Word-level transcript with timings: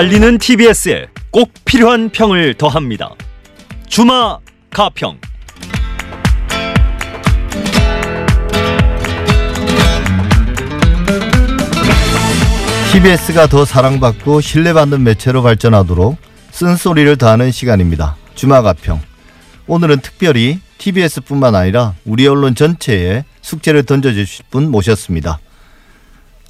달리는 0.00 0.38
TBS에 0.38 1.08
꼭 1.30 1.52
필요한 1.66 2.08
평을 2.08 2.54
더합니다. 2.54 3.10
주마 3.86 4.38
가평. 4.70 5.20
TBS가 12.92 13.46
더 13.48 13.66
사랑받고 13.66 14.40
신뢰받는 14.40 15.02
매체로 15.02 15.42
발전하도록 15.42 16.16
쓴소리를 16.50 17.18
다하는 17.18 17.50
시간입니다. 17.50 18.16
주마 18.34 18.62
가평. 18.62 19.02
오늘은 19.66 19.98
특별히 20.00 20.60
TBS뿐만 20.78 21.54
아니라 21.54 21.92
우리 22.06 22.26
언론 22.26 22.54
전체에 22.54 23.26
숙제를 23.42 23.82
던져주실 23.82 24.46
분 24.50 24.70
모셨습니다. 24.70 25.40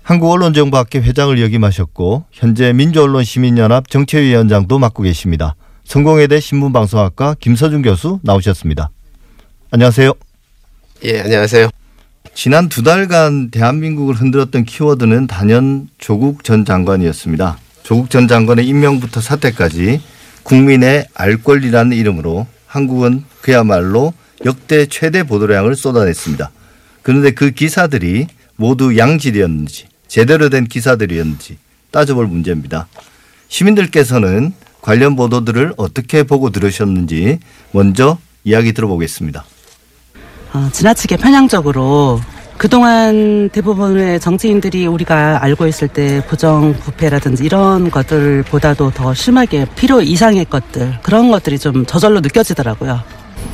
한국언론정보학회 0.03 1.01
회장을 1.01 1.41
역임하셨고 1.41 2.25
현재 2.33 2.73
민주언론시민연합 2.73 3.89
정책위원장도 3.89 4.79
맡고 4.79 5.03
계십니다. 5.03 5.55
성공회대 5.85 6.41
신문방송학과 6.41 7.37
김서준 7.41 7.83
교수 7.83 8.21
나오셨습니다. 8.23 8.91
안녕하세요. 9.71 10.13
예, 11.05 11.21
안녕하세요. 11.21 11.69
지난 12.35 12.69
두 12.69 12.83
달간 12.83 13.51
대한민국을 13.51 14.15
흔들었던 14.15 14.65
키워드는 14.65 15.27
단연 15.27 15.89
조국 15.99 16.45
전 16.45 16.65
장관이었습니다. 16.65 17.59
조국 17.83 18.11
전 18.11 18.29
장관의 18.29 18.67
임명부터 18.67 19.21
사퇴까지 19.21 20.01
국민의 20.43 21.07
알 21.15 21.43
권리라는 21.43 21.97
이름으로 21.97 22.47
한국은 22.67 23.25
그야말로 23.41 24.15
역대 24.45 24.87
최대 24.87 25.23
보도량을 25.23 25.75
쏟아냈습니다. 25.75 26.51
그런데 27.03 27.33
그 27.33 27.51
기사들이 27.51 28.27
모두 28.57 28.97
양질이었는지 28.97 29.90
제대로 30.11 30.49
된 30.49 30.67
기사들이었는지 30.67 31.57
따져볼 31.93 32.27
문제입니다. 32.27 32.89
시민들께서는 33.47 34.53
관련 34.83 35.15
보도들을 35.15 35.75
어떻게 35.77 36.25
보고 36.25 36.51
들으셨는지 36.51 37.39
먼저 37.71 38.19
이야기 38.43 38.73
들어보겠습니다. 38.73 39.45
어, 40.53 40.69
지나치게 40.73 41.17
편향적으로 41.17 42.21
그동안 42.59 43.49
대부분의 43.51 44.19
정치인들이 44.19 44.87
우리가 44.89 45.45
알고 45.45 45.69
있을 45.69 45.87
때 45.87 46.23
부정 46.27 46.75
부패라든지 46.75 47.45
이런 47.45 47.89
것들보다도 47.89 48.91
더 48.91 49.15
심하게 49.15 49.65
필요 49.77 50.03
이상의 50.03 50.45
것들 50.47 50.99
그런 51.03 51.31
것들이 51.31 51.57
좀 51.57 51.87
저절로 51.87 52.21
느껴지더라고요. 52.21 53.01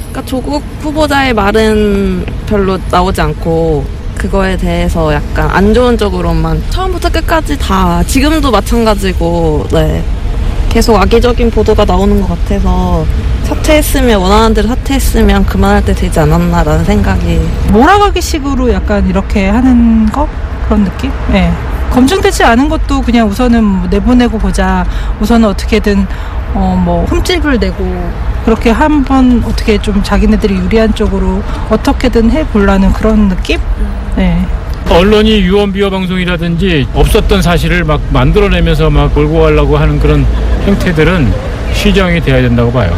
그러니까 0.08 0.24
조국 0.24 0.62
후보자의 0.80 1.34
말은 1.34 2.24
별로 2.46 2.78
나오지 2.90 3.20
않고 3.20 4.05
그거에 4.16 4.56
대해서 4.56 5.12
약간 5.14 5.48
안 5.50 5.72
좋은 5.72 5.96
쪽으로만 5.96 6.62
처음부터 6.70 7.10
끝까지 7.10 7.56
다 7.58 8.02
지금도 8.04 8.50
마찬가지고 8.50 9.66
네 9.72 10.02
계속 10.68 10.96
악의적인 10.96 11.50
보도가 11.50 11.84
나오는 11.84 12.20
것 12.20 12.28
같아서 12.28 13.04
사퇴했으면 13.44 14.20
원하는 14.20 14.52
대로 14.54 14.68
사퇴했으면 14.68 15.46
그만할 15.46 15.84
때 15.84 15.94
되지 15.94 16.18
않았나라는 16.20 16.84
생각이 16.84 17.40
몰아가기 17.72 18.20
식으로 18.20 18.72
약간 18.72 19.08
이렇게 19.08 19.48
하는 19.48 20.06
거 20.06 20.28
그런 20.66 20.84
느낌? 20.84 21.10
예. 21.32 21.52
검증되지 21.90 22.42
않은 22.44 22.68
것도 22.68 23.00
그냥 23.02 23.28
우선은 23.28 23.62
뭐 23.64 23.86
내보내고 23.88 24.38
보자. 24.38 24.84
우선은 25.20 25.48
어떻게든 25.48 26.06
어 26.54 26.76
뭐 26.84 27.04
흠집을 27.06 27.58
내고 27.58 27.84
그렇게 28.46 28.70
한번 28.70 29.42
어떻게 29.44 29.76
좀 29.82 30.00
자기네들이 30.04 30.54
유리한 30.54 30.94
쪽으로 30.94 31.42
어떻게든 31.68 32.30
해보려는 32.30 32.92
그런 32.92 33.28
느낌? 33.28 33.58
네. 34.14 34.46
언론이 34.88 35.40
유언 35.40 35.72
비어 35.72 35.90
방송이라든지 35.90 36.86
없었던 36.94 37.42
사실을 37.42 37.82
막 37.82 38.00
만들어내면서 38.12 38.88
막 38.88 39.12
몰고 39.12 39.40
가려고 39.40 39.76
하는 39.76 39.98
그런 39.98 40.24
형태들은 40.64 41.32
시정이 41.74 42.20
돼야 42.20 42.40
된다고 42.40 42.70
봐요. 42.70 42.96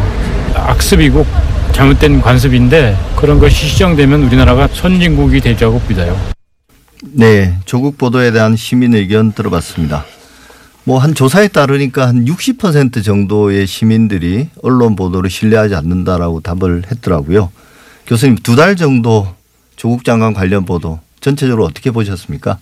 악습이고 0.55 1.25
잘못된 1.73 2.21
관습인데 2.21 2.95
그런 3.17 3.39
것이 3.39 3.69
시정되면 3.69 4.25
우리나라가 4.25 4.69
선진국이 4.71 5.41
되자고 5.41 5.81
믿어요. 5.89 6.15
네, 7.03 7.55
조국 7.65 7.97
보도에 7.97 8.33
대한 8.33 8.55
시민 8.55 8.95
의견 8.95 9.33
들어봤습니다. 9.33 10.05
뭐 10.89 10.99
한 10.99 11.15
조사에 11.15 11.49
따르니까 11.49 12.09
한 12.09 12.25
60% 12.25 13.05
정도의 13.05 13.67
시민들이 13.67 14.49
언론 14.63 14.97
보도를 14.97 15.29
신뢰하지 15.29 15.75
않는다라고 15.75 16.41
답을 16.41 16.85
했더라고요. 16.91 17.53
교수님 18.07 18.37
두 18.37 18.57
달 18.57 18.75
정도 18.75 19.29
조국 19.77 20.03
장관 20.03 20.33
관련 20.33 20.65
보도 20.65 20.99
전체적으로 21.21 21.67
어떻게 21.67 21.91
보셨습니까? 21.91 22.59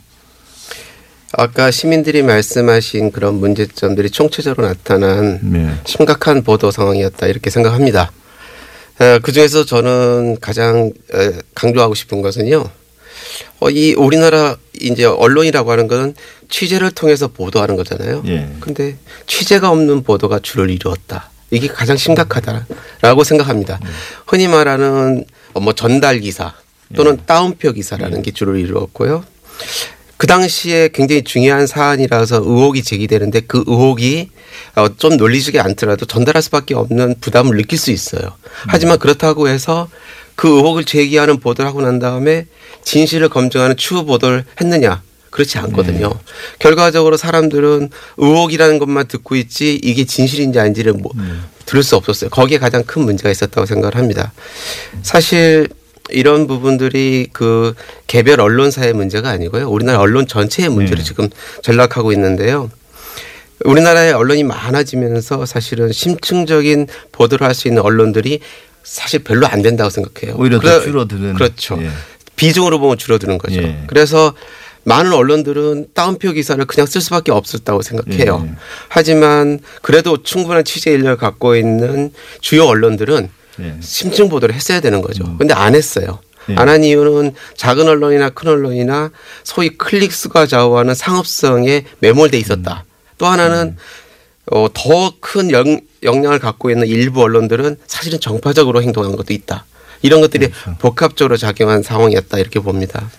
아까 1.35 1.71
시민들이 1.71 2.25
말씀하신 2.25 3.13
그런 3.13 3.37
문제점들이 3.37 4.11
총체적으로 4.11 4.67
나타난 4.67 5.39
네. 5.43 5.73
심각한 5.85 6.43
보도 6.43 6.73
상황이었다 6.73 7.29
이렇게 7.29 7.49
생각합니다. 7.49 8.11
그 9.23 9.31
중에서 9.31 9.65
저는 9.65 10.39
가장 10.41 10.91
에, 11.15 11.33
강조하고 11.55 11.95
싶은 11.95 12.23
것은요. 12.23 12.65
어, 13.61 13.71
이 13.71 13.95
우리나라 13.95 14.57
이제 14.81 15.05
언론이라고 15.05 15.71
하는 15.71 15.89
것은 15.89 16.15
취재를 16.49 16.91
통해서 16.91 17.29
보도하는 17.29 17.77
거잖아요. 17.77 18.23
예. 18.27 18.49
근데 18.61 18.97
취재가 19.27 19.71
없는 19.71 20.03
보도가 20.03 20.41
주를 20.41 20.71
이루었다. 20.71 21.31
이게 21.51 21.69
가장 21.69 21.97
심각하다라고 21.97 23.25
생각합니다. 23.25 23.79
흔히 24.27 24.49
말하는 24.49 25.25
어, 25.55 25.61
뭐 25.61 25.73
전달 25.73 26.21
기사 26.21 26.55
또는 26.95 27.19
따옴표 27.27 27.73
기사라는 27.73 28.23
게 28.23 28.31
주를 28.31 28.59
이루었고요. 28.59 29.25
그 30.17 30.27
당시에 30.27 30.89
굉장히 30.95 31.23
중요한 31.25 31.67
사안이라서 31.67 32.37
의혹이 32.37 32.83
제기되는데 32.83 33.41
그 33.41 33.65
의혹이 33.67 34.31
어, 34.77 34.89
좀 34.97 35.17
논리적이 35.17 35.61
않더라도 35.61 36.07
전달할 36.07 36.43
수밖에 36.43 36.75
없는 36.75 37.17
부담을 37.21 37.57
느낄 37.57 37.79
수 37.79 37.91
있어요. 37.91 38.23
하지만 38.67 38.99
그렇다고 38.99 39.49
해서 39.49 39.89
그 40.35 40.49
의혹을 40.49 40.85
제기하는 40.85 41.39
보도를 41.41 41.69
하고 41.69 41.83
난 41.83 41.99
다음에 41.99 42.47
진실을 42.91 43.29
검증하는 43.29 43.77
추후 43.77 44.05
보도를 44.05 44.45
했느냐? 44.61 45.03
그렇지 45.31 45.59
않거든요. 45.59 46.13
결과적으로 46.61 47.17
사람들은 47.19 47.91
의혹이라는 48.17 48.79
것만 48.79 49.09
듣고 49.09 49.35
있지 49.37 49.75
이게 49.83 50.05
진실인지 50.07 50.59
아닌지를 50.61 50.93
뭐 50.95 51.11
들을 51.67 51.83
수 51.83 51.97
없었어요. 51.97 52.31
거기에 52.31 52.59
가장 52.59 52.85
큰 52.85 53.03
문제가 53.03 53.29
있었다고 53.29 53.67
생각을 53.67 53.97
합니다. 53.97 54.33
사실 55.03 55.69
이런 56.11 56.47
부분들이 56.47 57.27
그 57.33 57.75
개별 58.07 58.41
언론사의 58.41 58.93
문제가 58.95 59.29
아니고요. 59.31 59.69
우리나라 59.69 59.99
언론 59.99 60.27
전체의 60.29 60.69
문제로 60.71 60.99
네. 60.99 61.05
지금 61.05 61.29
전락하고 61.63 62.13
있는데요. 62.13 62.71
우리나라의 63.65 64.13
언론이 64.13 64.45
많아지면서 64.45 65.45
사실은 65.45 65.91
심층적인 65.93 66.87
보도를 67.11 67.47
할 67.47 67.53
수 67.53 67.67
있는 67.67 67.83
언론들이 67.83 68.39
사실 68.85 69.25
별로 69.25 69.49
안 69.49 69.61
된다고 69.63 69.91
생각해요. 69.91 70.37
오히려 70.39 70.61
더 70.61 70.69
그래- 70.69 70.85
줄어드는. 70.85 71.35
그렇죠. 71.35 71.79
예. 71.83 71.91
비중으로 72.37 72.79
보면 72.79 72.99
줄어드는 72.99 73.39
거죠. 73.39 73.63
예. 73.63 73.83
그래서 73.87 74.35
많은 74.85 75.13
언론들은 75.13 75.89
따옴표 75.95 76.31
기사를 76.33 76.65
그냥 76.67 76.87
쓸 76.87 77.01
수밖에 77.01 77.33
없었다고 77.33 77.83
생각해요. 77.83 78.47
예. 78.47 78.55
하지만 78.89 79.59
그래도 79.83 80.23
충분한 80.23 80.65
취재 80.65 80.93
인력을 80.93 81.17
갖고 81.17 81.57
있는 81.57 82.13
주요 82.41 82.67
언론들은 82.67 83.29
예. 83.61 83.75
심층 83.81 84.29
보도를 84.29 84.55
했어야 84.55 84.81
되는 84.81 85.03
거죠. 85.03 85.37
근데 85.39 85.55
안 85.55 85.75
했어요. 85.75 86.21
예. 86.51 86.55
안한 86.55 86.85
이유는 86.85 87.35
작은 87.57 87.89
언론이나 87.89 88.31
큰 88.31 88.49
언론이나 88.49 89.11
소위 89.43 89.71
클릭 89.71 90.13
수가 90.13 90.47
좌우하는 90.47 90.95
상업성에 90.95 91.85
매몰돼 91.99 92.39
있었다. 92.39 92.85
또 93.19 93.27
하나는 93.27 93.77
어, 94.53 94.69
더 94.73 95.11
큰 95.21 95.51
영향을 96.05 96.39
갖고 96.39 96.71
있는 96.71 96.87
일부 96.87 97.23
언론들은 97.23 97.79
사실은 97.89 98.21
정파적으로 98.21 98.81
행동한 98.81 99.17
것도 99.17 99.33
있다. 99.35 99.65
이런 100.07 100.21
것들이 100.21 100.51
복합적으로 100.79 101.37
작용한 101.37 101.83
상황이었다 101.83 102.39
이렇게 102.39 102.61
봅니다. 102.61 103.11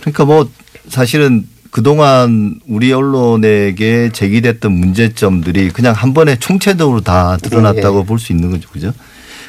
그러니까 0.00 0.24
뭐 0.24 0.48
사실은 0.88 1.46
그동안 1.70 2.60
우리 2.68 2.92
언론에게 2.92 4.10
제기됐던 4.12 4.72
문제점들이 4.72 5.70
그냥 5.70 5.94
한 5.94 6.12
번에 6.12 6.36
총체적으로 6.38 7.00
다 7.00 7.38
드러났다고 7.38 8.00
네. 8.00 8.06
볼수 8.06 8.32
있는 8.32 8.50
거죠. 8.50 8.68
그죠? 8.68 8.92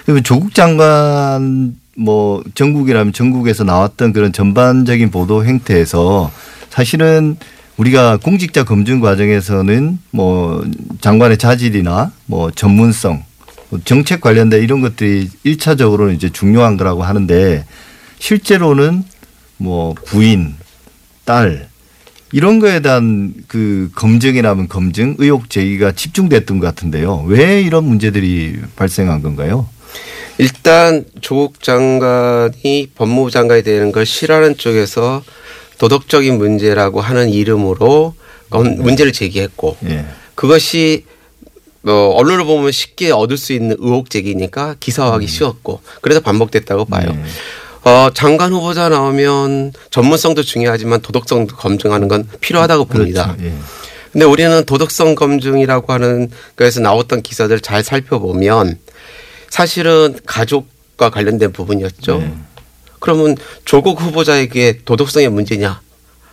그러면 0.06 0.24
조국 0.24 0.53
장관 0.53 1.75
뭐 1.97 2.44
전국이라면 2.56 3.13
전국에서 3.13 3.63
나왔던 3.63 4.13
그런 4.13 4.31
전반적인 4.31 5.12
보도 5.12 5.45
행태에서 5.45 6.31
사실은 6.69 7.38
우리가 7.77 8.18
공직자 8.18 8.63
검증 8.63 9.00
과정에서는 9.00 10.00
뭐 10.12 10.63
장관의 11.01 11.38
자질이나 11.38 12.12
뭐 12.25 12.51
전문성 12.51 13.15
뭐 13.15 13.24
정책 13.86 14.22
관련된 14.22 14.62
이런 14.64 14.81
것들이 14.81 15.30
일차적으로는 15.44 16.16
이제 16.16 16.30
중요한 16.30 16.78
거라고 16.78 17.04
하는데 17.04 17.66
실제로는 18.20 19.04
뭐 19.58 19.94
부인, 20.06 20.56
딸 21.25 21.68
이런 22.31 22.60
거에 22.60 22.80
대한 22.80 23.34
그 23.48 23.92
검증이라면 23.96 24.68
검증, 24.68 25.16
의혹 25.20 25.50
제기가 25.50 25.92
집중됐던 25.92 26.60
것 26.60 26.66
같은데요. 26.68 27.24
왜 27.28 27.62
이런 27.62 27.84
문제들이 27.86 28.60
발생한 28.75 29.22
건가요? 29.22 29.68
일단 30.40 31.06
조국 31.22 31.62
장관이 31.62 32.88
법무부 32.96 33.30
장관이 33.30 33.62
되는 33.64 33.92
걸 33.92 34.06
싫어하는 34.06 34.58
쪽에서 34.58 35.24
도덕적인 35.78 36.38
문제라고 36.40 37.02
하는 37.02 37.30
이름으로 37.30 38.16
검- 38.50 38.78
문제를 38.78 39.12
제기했고 39.12 39.78
예. 39.86 40.06
그것이 40.34 41.06
뭐 41.83 42.15
언론을 42.15 42.45
보면 42.45 42.71
쉽게 42.71 43.12
얻을 43.12 43.38
수 43.38 43.53
있는 43.53 43.75
의혹 43.80 44.09
제기니까 44.09 44.75
기사화하기 44.80 45.27
쉬웠고 45.27 45.81
그래서 46.01 46.21
반복됐다고 46.21 46.85
봐요. 46.85 47.12
네. 47.13 47.89
어, 47.89 48.09
장관 48.13 48.53
후보자 48.53 48.88
나오면 48.88 49.74
전문성도 49.91 50.44
중요하지만 50.44 51.01
도덕성도 51.01 51.57
검증하는 51.57 52.07
건 52.07 52.27
필요하다고 52.39 52.85
봅니다. 52.85 53.35
그렇죠. 53.35 53.44
예. 53.44 53.53
근데 54.13 54.25
우리는 54.25 54.63
도덕성 54.63 55.15
검증이라고 55.15 55.91
하는 55.91 56.30
거에서 56.56 56.80
나왔던 56.80 57.21
기사들 57.24 57.59
잘 57.59 57.83
살펴보면 57.83 58.77
사실은 59.50 60.18
가족과 60.25 61.09
관련된 61.09 61.51
부분이었죠. 61.51 62.19
네. 62.19 62.33
그러면 63.00 63.36
조국 63.65 64.00
후보자에게 64.00 64.79
도덕성의 64.86 65.29
문제냐? 65.29 65.81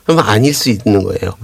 그러면 0.05 0.25
아닐 0.27 0.55
수 0.55 0.71
있는 0.71 1.03
거예요. 1.03 1.35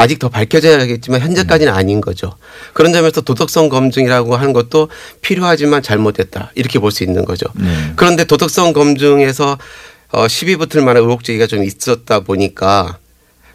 아직 0.00 0.18
더 0.18 0.30
밝혀져야겠지만 0.30 1.20
현재까지는 1.20 1.70
아닌 1.72 2.00
거죠. 2.00 2.34
그런 2.72 2.90
점에서 2.94 3.20
도덕성 3.20 3.68
검증이라고 3.68 4.34
하는 4.34 4.54
것도 4.54 4.88
필요하지만 5.20 5.82
잘못됐다. 5.82 6.52
이렇게 6.54 6.78
볼 6.78 6.90
수 6.90 7.04
있는 7.04 7.24
거죠. 7.26 7.46
네. 7.54 7.92
그런데 7.96 8.24
도덕성 8.24 8.72
검증에서 8.72 9.58
어, 10.12 10.26
시비 10.26 10.56
붙을 10.56 10.82
만한 10.82 11.02
의혹 11.04 11.22
제기가 11.22 11.46
좀 11.46 11.62
있었다 11.62 12.20
보니까 12.20 12.98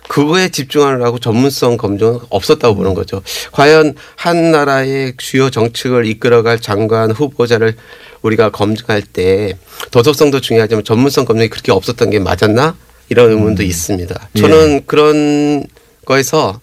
그거에 0.07 0.49
집중하느라고 0.49 1.17
전문성 1.17 1.77
검증은 1.77 2.19
없었다고 2.29 2.75
보는 2.75 2.93
거죠. 2.93 3.23
과연 3.51 3.95
한 4.15 4.51
나라의 4.51 5.15
주요 5.17 5.49
정책을 5.49 6.05
이끌어갈 6.05 6.59
장관 6.61 7.09
후보자를 7.09 7.75
우리가 8.21 8.51
검증할 8.51 9.01
때 9.01 9.57
도덕성도 9.89 10.41
중요하지만 10.41 10.83
전문성 10.83 11.25
검증이 11.25 11.49
그렇게 11.49 11.71
없었던 11.71 12.11
게 12.11 12.19
맞았나? 12.19 12.75
이런 13.09 13.31
의문도 13.31 13.63
있습니다. 13.63 14.29
저는 14.37 14.85
그런 14.85 15.65
거에서 16.05 16.59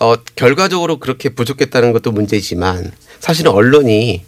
어, 0.00 0.14
결과적으로 0.36 0.98
그렇게 0.98 1.28
부족했다는 1.28 1.92
것도 1.92 2.12
문제지만 2.12 2.92
사실은 3.20 3.50
언론이 3.52 4.24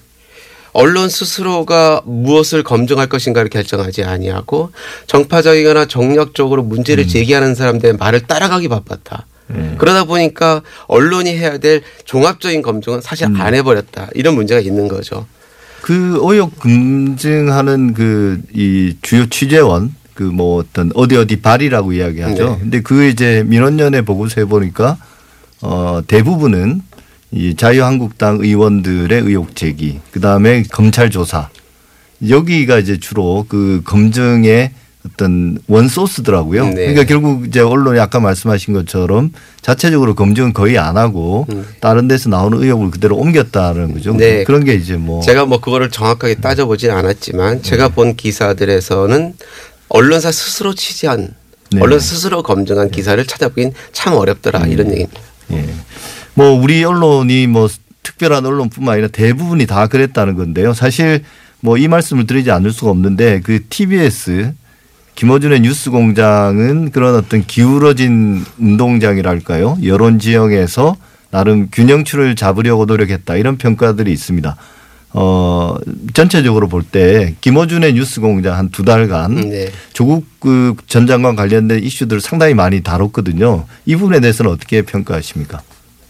언론 0.72 1.08
스스로가 1.08 2.02
무엇을 2.04 2.62
검증할 2.62 3.08
것인가를 3.08 3.50
결정하지 3.50 4.04
아니하고 4.04 4.70
정파적이거나 5.06 5.86
정략적으로 5.86 6.62
문제를 6.62 7.08
제기하는 7.08 7.54
사람들의 7.56 7.96
말을 7.96 8.20
따라가기 8.26 8.68
바빴다. 8.68 9.26
그러다 9.78 10.04
보니까 10.04 10.62
언론이 10.86 11.30
해야 11.36 11.58
될 11.58 11.82
종합적인 12.04 12.62
검증은 12.62 13.00
사실 13.00 13.26
안 13.36 13.54
해버렸다. 13.54 14.10
이런 14.14 14.36
문제가 14.36 14.60
있는 14.60 14.86
거죠. 14.86 15.26
그 15.82 16.20
의혹 16.22 16.56
검증하는 16.60 17.94
그 17.94 18.40
이 18.54 18.94
주요 19.02 19.28
취재원 19.28 19.92
그 20.20 20.30
뭐 20.30 20.58
어떤 20.58 20.92
어디 20.94 21.16
어디 21.16 21.40
발이라고 21.40 21.94
이야기하죠. 21.94 22.50
네. 22.50 22.58
근데 22.60 22.80
그 22.82 23.06
이제 23.06 23.42
민원연의 23.46 24.02
보고서에 24.02 24.44
보니까 24.44 24.98
어 25.62 26.02
대부분은 26.06 26.82
이 27.32 27.54
자유한국당 27.56 28.38
의원들의 28.40 29.18
의혹 29.18 29.56
제기, 29.56 29.98
그 30.10 30.20
다음에 30.20 30.62
검찰 30.70 31.10
조사 31.10 31.48
여기가 32.28 32.78
이제 32.78 32.98
주로 32.98 33.46
그 33.48 33.80
검증의 33.86 34.72
어떤 35.06 35.58
원소스더라고요. 35.66 36.66
네. 36.66 36.74
그러니까 36.74 37.04
결국 37.04 37.46
이제 37.46 37.60
언론이 37.60 37.98
아까 37.98 38.20
말씀하신 38.20 38.74
것처럼 38.74 39.32
자체적으로 39.62 40.14
검증은 40.14 40.52
거의 40.52 40.76
안 40.76 40.98
하고 40.98 41.46
다른 41.80 42.06
데서 42.06 42.28
나오는 42.28 42.62
의혹을 42.62 42.90
그대로 42.90 43.16
옮겼다는 43.16 43.94
거죠. 43.94 44.10
음. 44.10 44.18
네. 44.18 44.44
그런 44.44 44.62
게 44.64 44.74
이제 44.74 44.96
뭐 44.96 45.22
제가 45.22 45.46
뭐 45.46 45.60
그거를 45.60 45.90
정확하게 45.90 46.34
따져보진 46.36 46.90
않았지만 46.90 47.62
제가 47.62 47.88
본 47.88 48.14
기사들에서는 48.14 49.34
언론사 49.90 50.32
스스로 50.32 50.74
취재한 50.74 51.34
네. 51.72 51.80
언론 51.80 52.00
스스로 52.00 52.42
검증한 52.42 52.90
기사를 52.90 53.24
찾아보긴 53.26 53.72
참 53.92 54.14
어렵더라 54.14 54.66
이런 54.66 54.90
얘기입니다. 54.90 55.20
예. 55.52 55.68
뭐 56.34 56.50
우리 56.50 56.82
언론이 56.82 57.46
뭐 57.46 57.68
특별한 58.02 58.46
언론뿐만 58.46 58.94
아니라 58.94 59.08
대부분이 59.08 59.66
다 59.66 59.86
그랬다는 59.86 60.34
건데요. 60.36 60.72
사실 60.74 61.22
뭐 61.60 61.76
이 61.76 61.88
말씀을 61.88 62.26
드리지 62.26 62.50
않을 62.50 62.72
수가 62.72 62.90
없는데 62.90 63.40
그 63.44 63.60
TBS 63.68 64.54
김어준의 65.14 65.60
뉴스공장은 65.60 66.90
그런 66.92 67.14
어떤 67.14 67.44
기울어진 67.46 68.44
운동장이랄까요. 68.58 69.78
여론 69.84 70.18
지형에서 70.18 70.96
나름 71.30 71.68
균형추를 71.70 72.34
잡으려고 72.36 72.86
노력했다 72.86 73.36
이런 73.36 73.58
평가들이 73.58 74.10
있습니다. 74.12 74.56
어 75.12 75.76
전체적으로 76.14 76.68
볼 76.68 76.84
때 76.84 77.34
김어준의 77.40 77.94
뉴스공장 77.94 78.56
한 78.56 78.70
두 78.70 78.84
달간 78.84 79.34
네. 79.50 79.70
조국 79.92 80.24
그 80.40 80.74
전 80.86 81.06
장관 81.06 81.34
관련된 81.36 81.82
이슈들을 81.82 82.20
상당히 82.20 82.54
많이 82.54 82.82
다뤘거든요. 82.82 83.66
이 83.86 83.96
부분에 83.96 84.20
대해서는 84.20 84.50
어떻게 84.52 84.82
평가하십니까? 84.82 85.62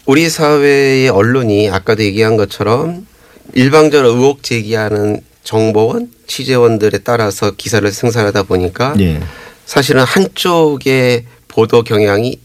우리 0.05 0.29
사회의 0.29 1.09
언론이 1.09 1.69
아까도 1.69 2.03
얘기한 2.03 2.37
것처럼 2.37 3.05
일방적으로 3.53 4.09
의혹 4.09 4.43
제기하는 4.43 5.21
정보원, 5.43 6.09
취재원들에 6.27 6.99
따라서 6.99 7.51
기사를 7.51 7.89
생산하다 7.91 8.43
보니까 8.43 8.93
예. 8.99 9.19
사실은 9.65 10.03
한쪽의 10.03 11.25
보도 11.47 11.83
경향이 11.83 12.39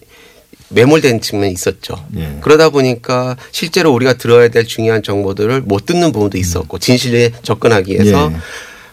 매몰된 0.69 1.21
측면이 1.21 1.53
있었죠. 1.53 1.95
예. 2.17 2.39
그러다 2.41 2.71
보니까 2.71 3.37
실제로 3.53 3.93
우리가 3.93 4.15
들어야 4.15 4.49
될 4.49 4.67
중요한 4.67 5.03
정보들을 5.03 5.63
못 5.63 5.87
듣는 5.87 6.13
부분도 6.13 6.39
있었고 6.39 6.79
진실에 6.79 7.33
접근하기 7.43 7.93
위해서 7.93 8.31
예. 8.33 8.37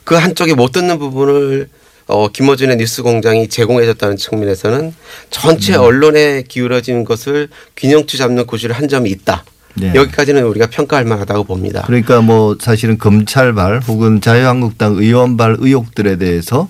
그 0.03 0.15
한쪽에 0.15 0.53
못 0.53 0.71
듣는 0.71 0.99
부분을 0.99 1.69
어, 2.07 2.27
김어준의 2.27 2.77
뉴스 2.77 3.01
공장이 3.01 3.47
제공해줬다는 3.47 4.17
측면에서는 4.17 4.93
전체 5.29 5.75
음. 5.75 5.81
언론에 5.81 6.43
기울어진 6.47 7.05
것을 7.05 7.47
균형추 7.77 8.17
잡는 8.17 8.45
고시를 8.45 8.75
한 8.75 8.87
점이 8.87 9.09
있다. 9.09 9.45
예. 9.81 9.93
여기까지는 9.95 10.43
우리가 10.43 10.67
평가할 10.67 11.05
만하다고 11.05 11.45
봅니다. 11.45 11.83
그러니까 11.87 12.21
뭐 12.21 12.55
사실은 12.59 12.97
검찰발 12.97 13.79
혹은 13.87 14.21
자유한국당 14.21 14.97
의원발 14.97 15.57
의혹들에 15.59 16.17
대해서 16.17 16.69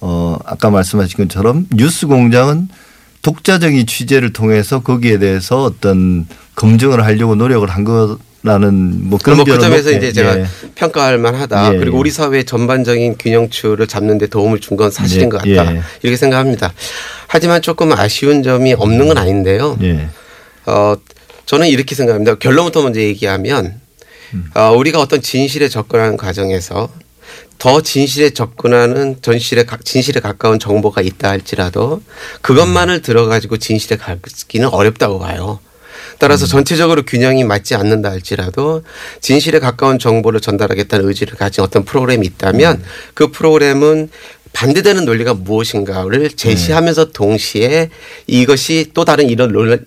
어 0.00 0.36
아까 0.44 0.70
말씀하신 0.70 1.16
것처럼 1.16 1.66
뉴스 1.74 2.06
공장은 2.06 2.68
독자적인 3.26 3.88
취재를 3.88 4.32
통해서 4.32 4.80
거기에 4.80 5.18
대해서 5.18 5.64
어떤 5.64 6.28
검증을 6.54 7.04
하려고 7.04 7.34
노력을 7.34 7.68
한 7.68 7.82
거라는 7.82 9.08
뭐 9.10 9.18
그런 9.20 9.38
뭐그 9.38 9.58
점에서 9.58 9.90
높게, 9.90 9.96
이제 9.96 10.12
제가 10.12 10.38
예. 10.38 10.46
평가할 10.76 11.18
만하다. 11.18 11.74
예, 11.74 11.78
그리고 11.78 11.96
예. 11.96 12.00
우리 12.00 12.10
사회의 12.12 12.44
전반적인 12.44 13.16
균형추를 13.18 13.88
잡는 13.88 14.18
데 14.18 14.28
도움을 14.28 14.60
준 14.60 14.76
건 14.76 14.92
사실인 14.92 15.24
예, 15.24 15.28
것 15.28 15.38
같다. 15.38 15.74
예. 15.74 15.80
이렇게 16.04 16.16
생각합니다. 16.16 16.72
하지만 17.26 17.62
조금 17.62 17.90
아쉬운 17.92 18.44
점이 18.44 18.74
없는 18.74 19.08
건 19.08 19.18
아닌데요. 19.18 19.76
예. 19.82 20.08
어, 20.66 20.94
저는 21.46 21.66
이렇게 21.66 21.96
생각합니다. 21.96 22.36
결론부터 22.36 22.82
먼저 22.84 23.00
얘기하면 23.00 23.80
어, 24.54 24.70
우리가 24.70 25.00
어떤 25.00 25.20
진실에 25.20 25.68
접근하는 25.68 26.16
과정에서 26.16 26.88
더 27.66 27.80
진실에 27.80 28.30
접근하는 28.30 29.16
전실에 29.22 29.64
가- 29.64 29.76
진실에 29.82 30.20
가까운 30.20 30.60
정보가 30.60 31.02
있다 31.02 31.30
할지라도 31.30 32.00
그것만을 32.40 33.02
들어가지고 33.02 33.56
진실에 33.56 33.96
가기는 33.96 34.68
어렵다고 34.68 35.18
봐요. 35.18 35.58
따라서 36.20 36.46
전체적으로 36.46 37.02
균형이 37.02 37.42
맞지 37.42 37.74
않는다 37.74 38.08
할지라도 38.12 38.84
진실에 39.20 39.58
가까운 39.58 39.98
정보를 39.98 40.40
전달하겠다는 40.40 41.08
의지를 41.08 41.34
가진 41.36 41.64
어떤 41.64 41.84
프로그램이 41.84 42.24
있다면 42.28 42.84
그 43.14 43.32
프로그램은 43.32 44.10
반대되는 44.52 45.04
논리가 45.04 45.34
무엇인가를 45.34 46.30
제시하면서 46.30 47.06
동시에 47.06 47.90
이것이 48.28 48.92
또 48.94 49.04
다른 49.04 49.28
이런 49.28 49.50
논 49.50 49.84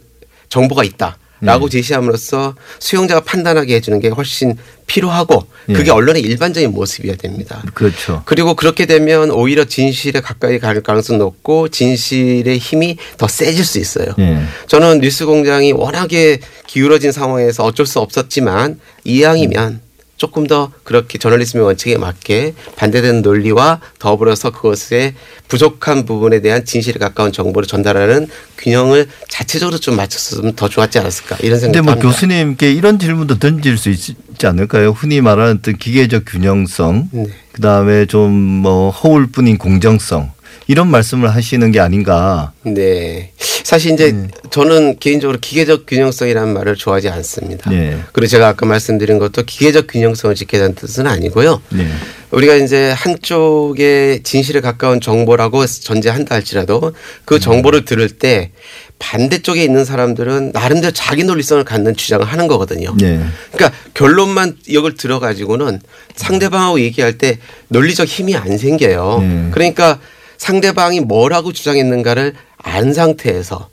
정보가 0.49 0.83
있다. 0.83 1.17
라고 1.41 1.69
제시함으로써 1.69 2.55
수용자가 2.79 3.21
판단하게 3.21 3.75
해주는 3.75 3.99
게 3.99 4.09
훨씬 4.09 4.57
필요하고 4.87 5.45
그게 5.67 5.85
예. 5.87 5.91
언론의 5.91 6.21
일반적인 6.21 6.71
모습이어야 6.71 7.15
됩니다. 7.15 7.63
그렇죠. 7.73 8.23
그리고 8.25 8.55
그렇게 8.55 8.85
되면 8.85 9.31
오히려 9.31 9.65
진실에 9.65 10.19
가까이 10.19 10.59
갈 10.59 10.81
가능성이 10.81 11.19
높고 11.19 11.69
진실의 11.69 12.57
힘이 12.57 12.97
더 13.17 13.27
세질 13.27 13.63
수 13.63 13.79
있어요. 13.79 14.07
예. 14.19 14.41
저는 14.67 14.99
뉴스 14.99 15.25
공장이 15.25 15.71
워낙에 15.71 16.39
기울어진 16.67 17.11
상황에서 17.11 17.63
어쩔 17.63 17.85
수 17.85 17.99
없었지만 17.99 18.79
이왕이면 19.03 19.81
조금 20.19 20.45
더 20.47 20.69
그렇게 20.83 21.17
저널리즘의 21.17 21.65
원칙에 21.65 21.97
맞게 21.97 22.53
반대되는 22.75 23.21
논리와 23.21 23.79
더불어서 23.99 24.51
그것에 24.51 25.15
부족한 25.47 26.05
부분에 26.05 26.41
대한 26.41 26.65
진실에 26.65 26.99
가까운 26.99 27.31
정보를 27.31 27.67
전달하는 27.67 28.27
균형을 28.57 29.07
자체적으로 29.29 29.79
좀 29.79 29.95
맞췄으면 29.95 30.55
더 30.55 30.67
좋았지 30.67 30.99
않았을까 30.99 31.37
이런 31.41 31.59
근데 31.61 31.77
생각도 31.79 32.01
뭐. 32.01 32.11
교수님께 32.11 32.71
이런 32.73 32.99
질문도 32.99 33.39
던질 33.39 33.77
수 33.77 33.89
있지 33.89 34.15
않을까요? 34.43 34.91
흔히 34.91 35.21
말하는 35.21 35.61
기계적 35.61 36.23
균형성, 36.27 37.09
네. 37.11 37.25
그 37.53 37.61
다음에 37.61 38.05
좀 38.05 38.59
뭐 38.59 38.89
허울뿐인 38.89 39.57
공정성 39.57 40.31
이런 40.69 40.87
말씀을 40.91 41.33
하시는 41.33 41.71
게 41.71 41.79
아닌가. 41.79 42.51
네. 42.61 43.31
사실 43.37 43.91
이제 43.91 44.11
음. 44.11 44.29
저는 44.51 44.99
개인적으로 44.99 45.39
기계적 45.41 45.87
균형성이라는 45.87 46.53
말을 46.53 46.75
좋아하지 46.75 47.09
않습니다. 47.09 47.71
네. 47.71 47.97
그리고 48.13 48.27
제가 48.29 48.49
아까 48.49 48.67
말씀드린 48.67 49.17
것도 49.17 49.43
기계적 49.47 49.87
균형성을 49.87 50.35
지켜야 50.35 50.61
한다는 50.61 50.75
뜻은 50.75 51.07
아니고요. 51.07 51.59
네. 51.69 51.87
우리가 52.29 52.53
이제 52.53 52.91
한쪽에 52.91 54.19
진실에 54.21 54.61
가까운 54.61 55.01
정보라고 55.01 55.65
전제한다 55.65 56.35
할지라도 56.35 56.93
그 57.25 57.39
정보를 57.39 57.83
들을 57.83 58.07
때 58.07 58.51
반대쪽에 58.99 59.63
있는 59.63 59.85
사람들은 59.85 60.51
나름대로 60.53 60.91
자기 60.91 61.23
논리성을 61.23 61.63
갖는 61.63 61.95
주장을 61.95 62.23
하는 62.23 62.45
거거든요. 62.45 62.95
네. 62.95 63.19
그러니까 63.51 63.75
결론만 63.95 64.57
이걸 64.67 64.93
들어가지고는 64.93 65.81
상대방하고 66.15 66.79
얘기할 66.81 67.17
때 67.17 67.39
논리적 67.69 68.07
힘이 68.07 68.35
안 68.35 68.59
생겨요. 68.59 69.17
네. 69.19 69.47
그러니까 69.49 69.99
상대방이 70.39 71.01
뭐라고 71.01 71.53
주장했는가를 71.53 72.33
안 72.57 72.93
상태에서 72.93 73.69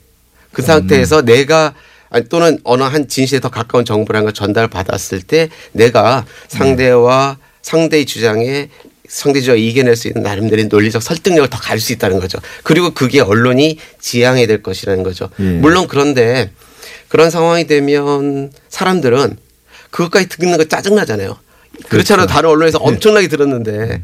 그 0.51 0.61
상태에서 0.61 1.23
내가 1.23 1.73
아니, 2.09 2.27
또는 2.29 2.59
어느 2.63 2.83
한 2.83 3.07
진실에 3.07 3.39
더 3.39 3.49
가까운 3.49 3.83
정보라는 3.83 4.25
걸 4.25 4.33
전달 4.33 4.67
받았을 4.67 5.21
때 5.21 5.49
내가 5.71 6.25
상대와 6.47 7.37
상대의 7.61 8.05
주장에 8.05 8.69
상대 9.07 9.39
주장을 9.39 9.59
이겨낼 9.59 9.95
수 9.95 10.07
있는 10.07 10.23
나름대로 10.23 10.63
논리적 10.63 11.01
설득력을 11.01 11.49
더 11.49 11.57
가질 11.57 11.81
수 11.81 11.93
있다는 11.93 12.19
거죠. 12.19 12.39
그리고 12.63 12.91
그게 12.91 13.21
언론이 13.21 13.79
지향해야 13.99 14.47
될 14.47 14.61
것이라는 14.61 15.03
거죠. 15.03 15.29
예. 15.39 15.43
물론 15.43 15.87
그런데 15.87 16.51
그런 17.07 17.29
상황이 17.29 17.65
되면 17.67 18.51
사람들은 18.69 19.37
그것까지 19.91 20.27
듣는 20.27 20.57
거 20.57 20.65
짜증나잖아요. 20.65 21.37
그렇잖아요. 21.87 22.27
다른 22.27 22.49
언론에서 22.49 22.79
엄청나게 22.79 23.27
들었는데 23.27 24.01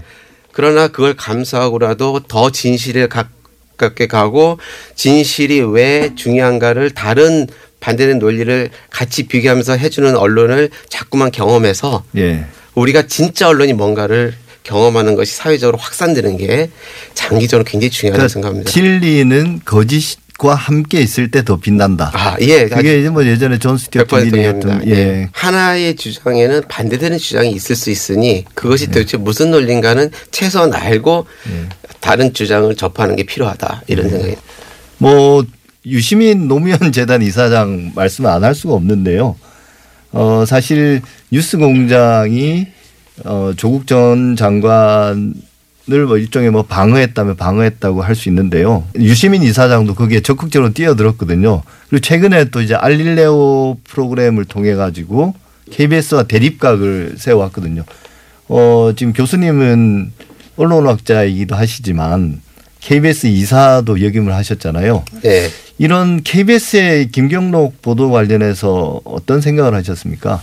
그러나 0.54 0.88
그걸 0.88 1.16
감수하고라도 1.16 2.22
더 2.28 2.52
진실에 2.52 3.08
가깝게 3.08 4.08
가고 4.08 4.60
진실이 4.96 5.62
왜 5.62 6.14
중요한가를 6.16 6.92
다른 6.92 7.48
반대된 7.82 8.20
논리를 8.20 8.70
같이 8.90 9.24
비교하면서 9.24 9.76
해주는 9.76 10.16
언론을 10.16 10.70
자꾸만 10.88 11.32
경험해서 11.32 12.06
예. 12.16 12.46
우리가 12.76 13.08
진짜 13.08 13.50
언론이 13.50 13.74
뭔가를 13.74 14.36
경험하는 14.64 15.16
것이 15.16 15.36
사회적으로 15.36 15.78
확산되는 15.78 16.38
게 16.38 16.70
장기적으로 17.14 17.66
굉장히 17.66 17.90
중요하다고 17.90 18.28
생각합니다. 18.30 18.72
진리는 18.72 19.60
거짓 19.66 20.23
과 20.40 20.56
함께 20.56 21.00
있을 21.02 21.30
때 21.30 21.44
더 21.44 21.58
빛난다. 21.58 22.12
아, 22.14 22.36
예. 22.42 22.68
그게 22.68 23.00
이제 23.00 23.10
뭐 23.10 23.24
예전에 23.26 23.60
존 23.60 23.78
스튜어트 23.78 24.08
100% 24.16 24.20
밀이 24.20 24.30
동의합니다. 24.32 24.74
했던 24.74 24.88
예. 24.90 24.98
예. 24.98 25.30
하나의 25.32 25.96
주장에는 25.96 26.62
반대되는 26.68 27.18
주장이 27.20 27.52
있을 27.52 27.76
수 27.76 27.92
있으니 27.92 28.44
그것이 28.56 28.88
도대체 28.88 29.18
무슨 29.18 29.52
논리인가는 29.52 30.10
최소한 30.32 30.74
알고 30.74 31.28
다른 32.00 32.34
주장을 32.34 32.74
접하는 32.76 33.16
게 33.16 33.24
필요하다 33.24 33.84
이런 33.88 34.10
생각이 34.10 34.36
뭐 34.98 35.44
유시민 35.86 36.48
노무현 36.48 36.92
재단 36.92 37.22
이사장 37.22 37.92
말씀 37.96 38.26
안 38.26 38.44
할 38.44 38.56
수가 38.56 38.74
없는데요. 38.74 39.36
어 40.14 40.46
사실 40.48 41.02
뉴스 41.32 41.58
공장이 41.58 42.68
어 43.26 43.54
조국 43.56 43.86
전 43.88 44.36
장관 44.36 45.34
을뭐 45.92 46.18
일종의 46.18 46.50
뭐 46.52 46.64
방어했다면 46.64 47.36
방어했다고 47.36 48.02
할 48.04 48.16
수 48.16 48.30
있는데요. 48.30 48.86
유시민 48.96 49.44
이사장도 49.44 49.96
거기에 49.96 50.22
적극적으로 50.22 50.72
뛰어들었거든요. 50.74 51.62
그리고 51.90 52.02
최근에 52.02 52.46
또 52.46 52.62
이제 52.62 52.74
알릴레오 52.76 53.78
프로그램을 53.84 54.46
통해 54.46 54.76
가지고 54.76 55.34
KBS와 55.72 56.24
대립각을 56.24 57.16
세워왔거든요. 57.18 57.84
어 58.48 58.94
지금 58.96 59.14
교수님은 59.14 60.12
언론학자이기도 60.56 61.56
하시지만 61.56 62.42
KBS 62.80 63.28
이사도 63.28 64.02
역임을 64.02 64.34
하셨잖아요. 64.34 65.04
네. 65.24 65.50
이런 65.80 66.22
KBS의 66.24 67.10
김경록 67.10 67.82
보도 67.82 68.12
관련해서 68.12 69.02
어떤 69.06 69.42
생각을 69.42 69.74
하셨습니까? 69.76 70.42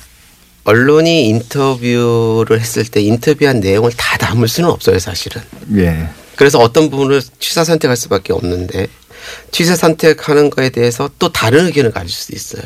언론이 0.70 1.28
인터뷰를 1.28 2.60
했을 2.60 2.84
때 2.84 3.00
인터뷰한 3.00 3.58
내용을 3.58 3.90
다 3.96 4.16
담을 4.18 4.46
수는 4.46 4.70
없어요 4.70 5.00
사실은. 5.00 5.42
예. 5.76 6.08
그래서 6.36 6.58
어떤 6.58 6.90
부분을 6.90 7.20
취사 7.40 7.64
선택할 7.64 7.96
수밖에 7.96 8.32
없는데 8.32 8.86
취사 9.50 9.74
선택하는 9.74 10.48
거에 10.48 10.70
대해서 10.70 11.10
또 11.18 11.32
다른 11.32 11.66
의견을 11.66 11.90
가질 11.90 12.10
수도 12.10 12.36
있어요. 12.36 12.62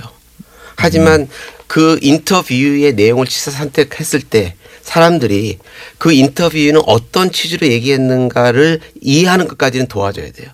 하지만 0.76 1.28
그 1.66 1.98
인터뷰의 2.02 2.92
내용을 2.92 3.26
취사 3.26 3.50
선택했을 3.50 4.20
때 4.20 4.54
사람들이 4.82 5.58
그 5.96 6.12
인터뷰는 6.12 6.82
어떤 6.84 7.32
취지로 7.32 7.66
얘기했는가를 7.68 8.80
이해하는 9.00 9.48
것까지는 9.48 9.86
도와줘야 9.86 10.30
돼요. 10.30 10.50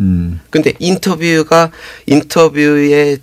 음. 0.00 0.40
근데 0.48 0.72
인터뷰가 0.78 1.70
인터뷰에 2.06 3.18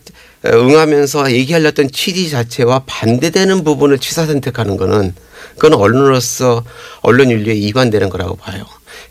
응하면서 0.46 1.32
얘기하려던 1.32 1.92
취지 1.92 2.30
자체와 2.30 2.84
반대되는 2.86 3.64
부분을 3.64 4.00
취사 4.00 4.26
선택하는 4.26 4.78
거는 4.78 5.14
그건 5.56 5.74
언론으로서 5.74 6.64
언론 7.02 7.30
윤리에 7.30 7.54
이관되는 7.54 8.10
거라고 8.10 8.36
봐요. 8.36 8.66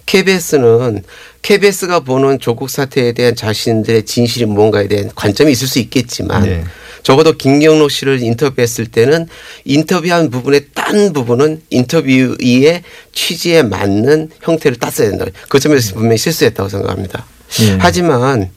KBS는 0.07 1.05
KBS가 1.43 2.01
보는 2.01 2.41
조국 2.41 2.69
사태에 2.69 3.13
대한 3.13 3.37
자신들의 3.37 4.05
진실이 4.05 4.47
무언가에 4.47 4.89
대한 4.89 5.11
관점이 5.15 5.53
있을 5.53 5.69
수 5.69 5.79
있겠지만 5.79 6.43
네. 6.43 6.65
적어도 7.03 7.33
김경록 7.33 7.91
씨를 7.91 8.23
인터뷰했을 8.23 8.87
때는 8.87 9.27
인터뷰한 9.65 10.31
부분의 10.31 10.67
딴 10.75 11.13
부분은 11.13 11.63
인터뷰의 11.71 12.83
취지에 13.13 13.63
맞는 13.63 14.31
형태를 14.43 14.79
땄어야 14.79 15.11
된다. 15.11 15.27
그 15.49 15.59
점에서 15.59 15.95
분명히 15.95 16.19
실수했다고 16.19 16.69
생각합니다. 16.69 17.25
예. 17.63 17.79
하지만 17.81 18.51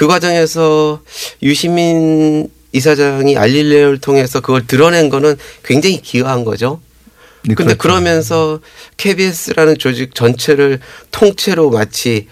그 0.00 0.06
과정에서 0.06 1.02
유시민 1.42 2.48
이사장이 2.72 3.36
알릴레오를 3.36 3.98
통해서 3.98 4.40
그걸 4.40 4.66
드러낸 4.66 5.10
거는 5.10 5.36
굉장히 5.62 6.00
기여한 6.00 6.44
거죠. 6.44 6.80
네, 7.46 7.54
근데 7.54 7.74
그렇죠. 7.74 7.78
그러면서 7.82 8.60
KBS라는 8.96 9.76
조직 9.76 10.14
전체를 10.14 10.80
통째로 11.10 11.68
마치 11.68 12.28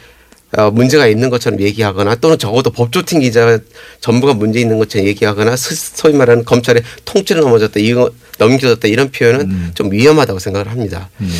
어, 0.56 0.70
문제가 0.70 1.08
있는 1.08 1.28
것처럼 1.28 1.60
얘기하거나 1.60 2.14
또는 2.14 2.38
적어도 2.38 2.70
법조팀 2.70 3.20
기자 3.20 3.58
전부가 4.00 4.32
문제 4.32 4.60
있는 4.60 4.78
것처럼 4.78 5.06
얘기하거나 5.06 5.54
스- 5.54 5.92
소위 5.94 6.14
말하는 6.14 6.46
검찰에 6.46 6.80
통째로 7.04 7.42
넘어졌다, 7.42 7.78
이거 7.80 8.10
넘겨졌다 8.38 8.88
이런 8.88 9.10
표현은 9.10 9.40
음. 9.42 9.70
좀 9.74 9.92
위험하다고 9.92 10.38
생각을 10.38 10.70
합니다. 10.70 11.10
음. 11.20 11.30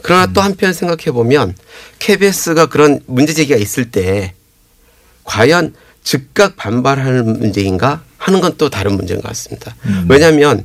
그러나 0.00 0.32
또 0.32 0.40
한편 0.40 0.72
생각해 0.72 1.12
보면 1.12 1.54
KBS가 1.98 2.64
그런 2.64 3.00
문제 3.04 3.34
제기가 3.34 3.58
있을 3.58 3.90
때 3.90 4.32
과연 5.26 5.74
즉각 6.02 6.56
반발하는 6.56 7.38
문제인가 7.40 8.02
하는 8.16 8.40
건 8.40 8.56
또 8.56 8.70
다른 8.70 8.94
문제인 8.96 9.20
것 9.20 9.28
같습니다. 9.28 9.74
왜냐하면 10.08 10.64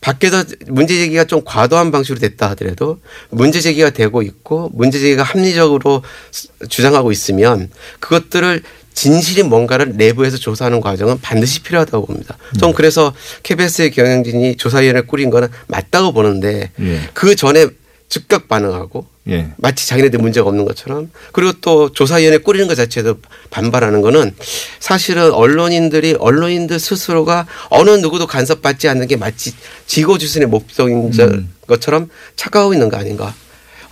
밖에서 0.00 0.44
문제 0.68 0.94
제기가 0.96 1.24
좀 1.24 1.42
과도한 1.44 1.90
방식으로 1.90 2.20
됐다 2.20 2.50
하더라도 2.50 3.00
문제 3.30 3.60
제기가 3.60 3.90
되고 3.90 4.22
있고 4.22 4.70
문제 4.74 4.98
제기가 4.98 5.22
합리적으로 5.22 6.02
스- 6.30 6.48
주장하고 6.68 7.10
있으면 7.12 7.68
그것들을 8.00 8.62
진실이 8.94 9.42
뭔가를 9.44 9.94
내부에서 9.96 10.36
조사하는 10.36 10.80
과정은 10.80 11.20
반드시 11.20 11.62
필요하다고 11.62 12.06
봅니다. 12.06 12.36
전 12.60 12.72
그래서 12.74 13.14
KBS의 13.42 13.90
경영진이 13.90 14.56
조사위원회 14.56 15.00
꾸린 15.02 15.30
거는 15.30 15.48
맞다고 15.68 16.12
보는데 16.12 16.70
예. 16.80 17.00
그 17.14 17.34
전에 17.34 17.66
즉각 18.12 18.46
반응하고 18.46 19.06
예. 19.30 19.52
마치 19.56 19.88
자기네들 19.88 20.18
문제가 20.18 20.46
없는 20.50 20.66
것처럼 20.66 21.10
그리고 21.32 21.54
또 21.62 21.90
조사위원회 21.90 22.36
꾸리는 22.38 22.68
것 22.68 22.74
자체도 22.74 23.16
반발하는 23.48 24.02
거는 24.02 24.34
사실은 24.80 25.32
언론인들이 25.32 26.16
언론인들 26.20 26.78
스스로가 26.78 27.46
어느 27.70 27.88
누구도 27.92 28.26
간섭받지 28.26 28.86
않는 28.90 29.06
게 29.06 29.16
마치 29.16 29.54
지고주선의 29.86 30.46
목적인 30.48 31.10
저- 31.12 31.24
음. 31.24 31.54
것처럼 31.66 32.10
착각하고 32.36 32.74
있는 32.74 32.90
거 32.90 32.98
아닌가. 32.98 33.34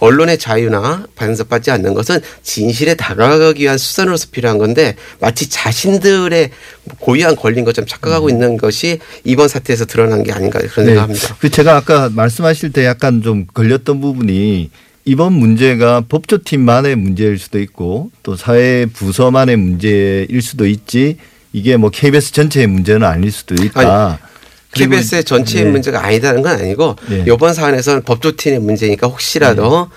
언론의 0.00 0.38
자유나 0.38 1.06
간섭받지 1.16 1.70
않는 1.70 1.94
것은 1.94 2.20
진실에 2.42 2.94
다가가기 2.94 3.62
위한 3.62 3.78
수단으로서 3.78 4.28
필요한 4.32 4.58
건데 4.58 4.96
마치 5.20 5.48
자신들의 5.48 6.50
고유한 6.98 7.36
권리인 7.36 7.64
것처럼 7.64 7.86
착각하고 7.86 8.28
있는 8.28 8.56
것이 8.56 8.98
이번 9.24 9.48
사태에서 9.48 9.84
드러난 9.84 10.22
게 10.22 10.32
아닌가 10.32 10.58
그런 10.58 10.86
네. 10.86 10.92
생각합니다. 10.92 11.36
그 11.38 11.50
제가 11.50 11.76
아까 11.76 12.08
말씀하실 12.08 12.72
때 12.72 12.84
약간 12.84 13.22
좀 13.22 13.46
걸렸던 13.46 14.00
부분이 14.00 14.70
이번 15.04 15.32
문제가 15.32 16.02
법조팀만의 16.08 16.96
문제일 16.96 17.38
수도 17.38 17.58
있고 17.60 18.10
또 18.22 18.36
사회 18.36 18.86
부서만의 18.86 19.56
문제일 19.56 20.42
수도 20.42 20.66
있지 20.66 21.16
이게 21.52 21.76
뭐 21.76 21.90
KBS 21.90 22.32
전체의 22.32 22.66
문제는 22.66 23.06
아닐 23.06 23.32
수도 23.32 23.54
있다. 23.54 24.18
그리고 24.18 24.29
KBS의 24.72 25.24
전체의 25.24 25.64
네. 25.64 25.70
문제가 25.70 26.04
아니다는 26.04 26.42
건 26.42 26.60
아니고 26.60 26.96
네. 27.08 27.24
이번 27.26 27.54
사안에서는 27.54 28.02
법조팀의 28.02 28.60
문제니까 28.60 29.08
혹시라도 29.08 29.88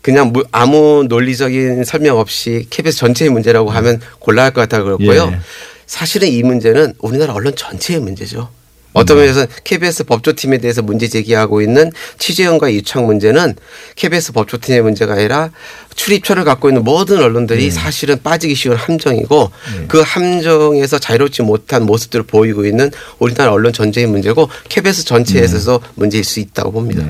그냥 0.00 0.32
뭐 0.32 0.44
아무 0.52 1.04
논리적인 1.08 1.84
설명 1.84 2.18
없이 2.18 2.66
KBS 2.70 2.98
전체의 2.98 3.30
문제라고 3.30 3.70
하면 3.70 4.00
곤란할 4.18 4.52
것 4.52 4.60
같아 4.62 4.82
그렇고요. 4.82 5.30
예. 5.32 5.38
사실은 5.86 6.28
이 6.28 6.42
문제는 6.42 6.94
우리나라 6.98 7.34
언론 7.34 7.54
전체의 7.54 8.00
문제죠. 8.00 8.48
어떤 8.94 9.18
면에서 9.18 9.46
KBS 9.64 10.04
법조팀에 10.04 10.58
대해서 10.58 10.80
문제 10.80 11.08
제기하고 11.08 11.60
있는 11.60 11.92
취재원과 12.18 12.72
유착 12.72 13.04
문제는 13.04 13.54
KBS 13.96 14.32
법조팀의 14.32 14.82
문제가 14.82 15.14
아니라 15.14 15.50
출입처를 15.94 16.44
갖고 16.44 16.68
있는 16.68 16.82
모든 16.84 17.20
언론들이 17.22 17.70
사실은 17.70 18.18
빠지기 18.22 18.54
쉬운 18.54 18.76
함정이고 18.76 19.50
그 19.88 20.00
함정에서 20.00 20.98
자유롭지 20.98 21.42
못한 21.42 21.84
모습들을 21.84 22.24
보이고 22.24 22.64
있는 22.64 22.90
우리나라 23.18 23.52
언론 23.52 23.72
전체의 23.72 24.06
문제고 24.06 24.48
KBS 24.68 25.04
전체에 25.04 25.44
있어서 25.44 25.80
문제일 25.96 26.24
수 26.24 26.40
있다고 26.40 26.72
봅니다. 26.72 27.04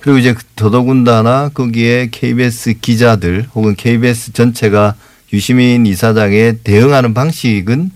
그리고 0.00 0.18
이제 0.18 0.34
더더군다나 0.54 1.50
거기에 1.52 2.08
KBS 2.12 2.74
기자들 2.80 3.46
혹은 3.56 3.74
KBS 3.74 4.32
전체가 4.32 4.94
유시민 5.32 5.84
이사장에 5.86 6.58
대응하는 6.62 7.12
방식은 7.12 7.90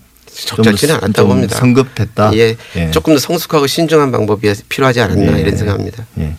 적절치는 0.46 0.94
좀 0.96 1.04
않다고 1.04 1.28
봅니다. 1.28 1.56
성급했다. 1.56 2.32
예, 2.34 2.56
예. 2.76 2.90
조금 2.90 3.14
더 3.14 3.20
성숙하고 3.20 3.66
신중한 3.66 4.10
방법이 4.12 4.52
필요하지 4.68 5.00
않았나 5.00 5.38
예. 5.38 5.40
이런 5.40 5.56
생각합니다. 5.56 6.06
예. 6.18 6.34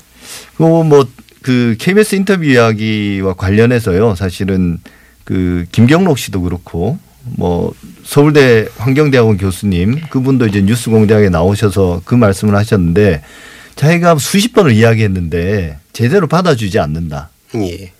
뭐그 0.57 1.75
KBS 1.79 2.15
인터뷰 2.15 2.45
이야기와 2.45 3.33
관련해서요. 3.33 4.15
사실은 4.15 4.79
그 5.23 5.65
김경록 5.71 6.17
씨도 6.17 6.41
그렇고 6.41 6.99
뭐 7.23 7.73
서울대 8.03 8.67
환경대학원 8.77 9.37
교수님 9.37 10.01
그분도 10.09 10.47
이제 10.47 10.61
뉴스공장에 10.61 11.29
나오셔서 11.29 12.01
그 12.05 12.15
말씀을 12.15 12.55
하셨는데 12.55 13.21
자기가 13.75 14.17
수십 14.17 14.53
번을 14.53 14.73
이야기했는데 14.73 15.77
제대로 15.93 16.27
받아주지 16.27 16.79
않는다. 16.79 17.29
예. 17.55 17.91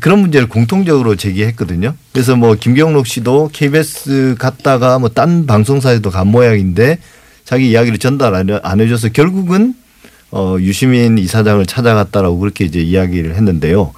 그런 0.00 0.18
문제를 0.20 0.48
공통적으로 0.48 1.14
제기했거든요. 1.16 1.94
그래서 2.12 2.34
뭐 2.36 2.54
김경록 2.54 3.06
씨도 3.06 3.50
KBS 3.52 4.34
갔다가 4.38 4.98
뭐 4.98 5.08
딴 5.08 5.46
방송사에도 5.46 6.10
간 6.10 6.26
모양인데 6.28 6.98
자기 7.44 7.70
이야기를 7.70 7.98
전달 7.98 8.34
안 8.34 8.80
해줘서 8.80 9.08
결국은 9.10 9.74
어 10.32 10.56
유시민 10.58 11.18
이사장을 11.18 11.64
찾아갔다라고 11.66 12.38
그렇게 12.38 12.64
이제 12.64 12.80
이야기를 12.80 13.36
했는데요. 13.36 13.92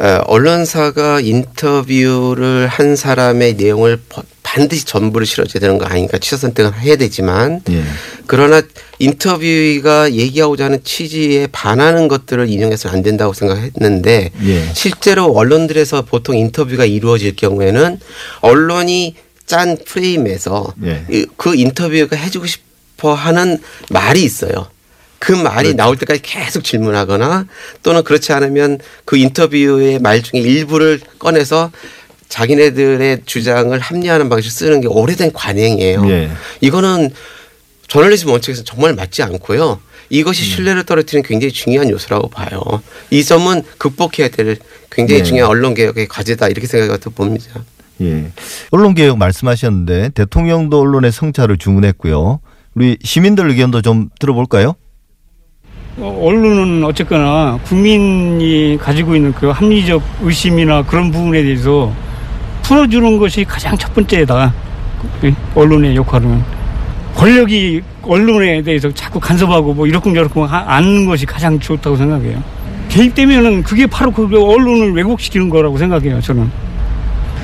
에, 0.00 0.18
언론사가 0.26 1.20
인터뷰를 1.20 2.66
한 2.66 2.96
사람의 2.96 3.54
내용을 3.54 4.00
버- 4.08 4.22
반드시 4.42 4.84
전부를 4.84 5.26
실어줘야 5.26 5.60
되는 5.60 5.78
거 5.78 5.84
아닌가 5.86 6.18
취사 6.18 6.36
선택을 6.36 6.78
해야 6.80 6.96
되지만 6.96 7.60
예. 7.70 7.82
그러나 8.26 8.60
인터뷰가 8.98 10.12
얘기하고자 10.12 10.66
하는 10.66 10.80
취지에 10.84 11.46
반하는 11.52 12.08
것들을 12.08 12.48
인용해서는 12.50 12.96
안 12.96 13.02
된다고 13.02 13.32
생각했는데 13.32 14.30
예. 14.44 14.70
실제로 14.74 15.26
언론들에서 15.32 16.02
보통 16.02 16.36
인터뷰가 16.36 16.84
이루어질 16.84 17.36
경우에는 17.36 17.98
언론이 18.40 19.14
짠 19.46 19.76
프레임에서 19.86 20.74
예. 20.84 21.04
이- 21.10 21.26
그 21.36 21.54
인터뷰가 21.54 22.16
해주고 22.16 22.46
싶어 22.46 23.14
하는 23.14 23.58
말이 23.90 24.22
있어요. 24.22 24.68
그 25.22 25.30
말이 25.30 25.68
그렇죠. 25.68 25.76
나올 25.76 25.96
때까지 25.96 26.20
계속 26.20 26.64
질문하거나 26.64 27.46
또는 27.84 28.02
그렇지 28.02 28.32
않으면 28.32 28.80
그 29.04 29.16
인터뷰의 29.16 30.00
말 30.00 30.20
중에 30.20 30.40
일부를 30.40 30.98
꺼내서 31.20 31.70
자기네들의 32.28 33.20
주장을 33.24 33.78
합리화하는 33.78 34.28
방식을 34.28 34.50
쓰는 34.50 34.80
게 34.80 34.88
오래된 34.88 35.32
관행이에요. 35.32 36.10
예. 36.10 36.30
이거는 36.60 37.10
저널리즘 37.86 38.30
원칙에서 38.30 38.64
정말 38.64 38.94
맞지 38.94 39.22
않고요. 39.22 39.78
이것이 40.10 40.42
음. 40.42 40.56
신뢰를 40.56 40.82
떨어뜨리는 40.82 41.22
굉장히 41.22 41.52
중요한 41.52 41.88
요소라고 41.88 42.28
봐요. 42.28 42.60
이 43.10 43.22
점은 43.22 43.62
극복해야 43.78 44.28
될 44.28 44.56
굉장히 44.90 45.20
네. 45.20 45.24
중요한 45.24 45.52
언론 45.52 45.74
개혁의 45.74 46.08
과제다 46.08 46.48
이렇게 46.48 46.66
생각해서 46.66 47.10
봅니다. 47.10 47.62
예. 48.00 48.32
언론 48.72 48.94
개혁 48.94 49.18
말씀하셨는데 49.18 50.08
대통령도 50.14 50.80
언론의 50.80 51.12
성찰을 51.12 51.58
주문했고요. 51.58 52.40
우리 52.74 52.96
시민들 53.04 53.48
의견도 53.50 53.82
좀 53.82 54.08
들어볼까요? 54.18 54.74
어, 55.98 56.20
언론은 56.24 56.82
어쨌거나 56.84 57.58
국민이 57.64 58.78
가지고 58.80 59.14
있는 59.14 59.32
그 59.32 59.48
합리적 59.48 60.02
의심이나 60.22 60.82
그런 60.84 61.10
부분에 61.10 61.42
대해서 61.42 61.92
풀어주는 62.62 63.18
것이 63.18 63.44
가장 63.44 63.76
첫 63.76 63.92
번째다. 63.94 64.52
그, 65.20 65.34
언론의 65.54 65.96
역할은. 65.96 66.42
권력이 67.14 67.82
언론에 68.02 68.62
대해서 68.62 68.90
자꾸 68.92 69.20
간섭하고 69.20 69.74
뭐 69.74 69.86
이렇쿵저렇쿵 69.86 70.44
하- 70.44 70.64
하는 70.76 71.04
것이 71.04 71.26
가장 71.26 71.58
좋다고 71.60 71.96
생각해요. 71.96 72.42
개입되면은 72.88 73.62
그게 73.62 73.86
바로 73.86 74.10
그 74.10 74.24
언론을 74.24 74.92
왜곡시키는 74.94 75.50
거라고 75.50 75.76
생각해요, 75.76 76.20
저는. 76.20 76.50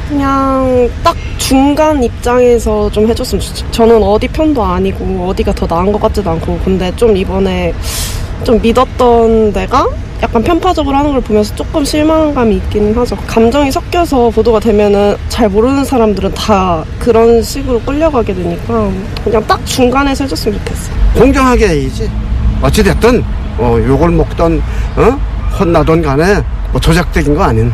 그냥 0.09 0.89
딱 1.05 1.15
중간 1.37 2.03
입장에서 2.03 2.91
좀 2.91 3.07
해줬으면 3.09 3.43
좋죠. 3.43 3.71
저는 3.71 4.03
어디 4.03 4.27
편도 4.29 4.63
아니고 4.65 5.29
어디가 5.29 5.53
더 5.53 5.67
나은 5.67 5.93
것 5.93 6.01
같지도 6.01 6.31
않고 6.31 6.59
근데 6.65 6.91
좀 6.97 7.15
이번에 7.15 7.75
좀 8.45 8.61
믿었던 8.61 9.53
데가 9.53 9.89
약간 10.23 10.43
편파적으로 10.43 10.97
하는 10.97 11.13
걸 11.13 11.21
보면서 11.21 11.55
조금 11.55 11.85
실망감이 11.85 12.57
있기는 12.57 12.97
하죠. 12.97 13.17
감정이 13.27 13.71
섞여서 13.71 14.31
보도가 14.31 14.59
되면은 14.61 15.17
잘 15.29 15.49
모르는 15.49 15.85
사람들은 15.85 16.35
다 16.35 16.83
그런 16.99 17.41
식으로 17.43 17.81
끌려가게 17.81 18.35
되니까 18.35 18.91
그냥 19.23 19.45
딱 19.47 19.65
중간에서 19.65 20.25
해줬으면 20.25 20.59
좋겠어요. 20.59 20.97
공정하게 21.15 21.69
해야지. 21.69 22.11
어찌됐든, 22.63 23.23
어, 23.59 23.79
욕을 23.87 24.11
먹던, 24.11 24.61
어? 24.97 25.21
혼나던 25.59 26.03
간에 26.03 26.43
뭐 26.73 26.81
조작적인 26.81 27.35
거 27.35 27.45
아닌 27.45 27.73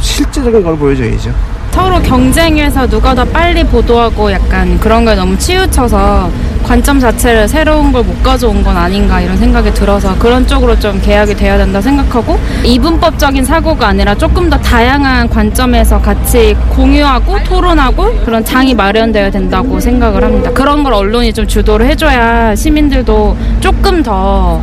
실제적인 0.00 0.62
걸 0.62 0.76
보여줘야죠. 0.76 1.32
서로 1.72 2.00
경쟁해서 2.00 2.86
누가 2.86 3.14
더 3.14 3.22
빨리 3.24 3.62
보도하고 3.64 4.32
약간 4.32 4.78
그런 4.80 5.04
거에 5.04 5.14
너무 5.14 5.36
치우쳐서 5.38 6.30
관점 6.62 6.98
자체를 6.98 7.46
새로운 7.48 7.92
걸 7.92 8.06
못 8.06 8.22
가져온 8.22 8.62
건 8.62 8.76
아닌가 8.76 9.20
이런 9.20 9.36
생각이 9.36 9.72
들어서 9.74 10.16
그런 10.18 10.46
쪽으로 10.46 10.78
좀 10.78 11.00
개혁이 11.00 11.34
돼야 11.34 11.56
된다 11.56 11.80
생각하고 11.80 12.38
이분법적인 12.64 13.44
사고가 13.44 13.88
아니라 13.88 14.14
조금 14.14 14.48
더 14.48 14.56
다양한 14.58 15.28
관점에서 15.28 16.00
같이 16.00 16.54
공유하고 16.70 17.42
토론하고 17.44 18.14
그런 18.24 18.44
장이 18.44 18.74
마련되어야 18.74 19.30
된다고 19.30 19.80
생각을 19.80 20.22
합니다. 20.22 20.50
그런 20.52 20.84
걸 20.84 20.92
언론이 20.94 21.32
좀 21.32 21.46
주도를 21.46 21.86
해줘야 21.86 22.54
시민들도 22.54 23.36
조금 23.60 24.02
더 24.02 24.62